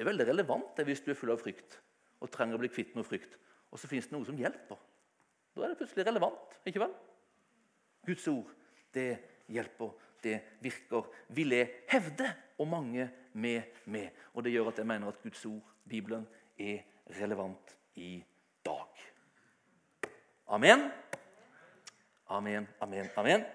Det 0.00 0.06
er 0.06 0.14
veldig 0.14 0.24
relevant 0.30 0.68
det 0.78 0.86
hvis 0.88 1.02
du 1.04 1.10
er 1.12 1.16
full 1.18 1.28
av 1.34 1.42
frykt 1.42 1.74
og 2.24 2.30
trenger 2.32 2.56
å 2.56 2.60
bli 2.62 2.70
kvitt 2.72 2.94
noe 2.96 3.04
frykt. 3.04 3.34
Og 3.68 3.76
så 3.76 3.88
fins 3.90 4.06
det 4.08 4.14
noe 4.14 4.24
som 4.24 4.38
hjelper. 4.40 4.78
Da 5.52 5.66
er 5.66 5.74
det 5.74 5.76
plutselig 5.76 6.06
relevant. 6.08 6.56
ikke 6.64 6.80
vel? 6.80 6.94
Guds 8.08 8.24
ord, 8.32 8.48
det 8.96 9.10
hjelper, 9.52 9.92
det 10.24 10.38
virker, 10.64 11.12
vil 11.36 11.52
jeg 11.52 11.68
hevde, 11.92 12.32
og 12.56 12.72
mange 12.72 13.10
med 13.44 13.84
meg. 13.92 14.16
Og 14.32 14.48
det 14.48 14.56
gjør 14.56 14.72
at 14.72 14.80
jeg 14.80 14.88
mener 14.88 15.12
at 15.12 15.20
Guds 15.20 15.44
ord, 15.52 15.68
Bibelen, 15.84 16.24
er 16.56 16.80
relevant 17.20 17.76
i 18.00 18.24
dag. 18.64 19.06
Amen. 20.48 20.88
Amen, 22.40 22.72
amen, 22.80 23.16
amen. 23.20 23.50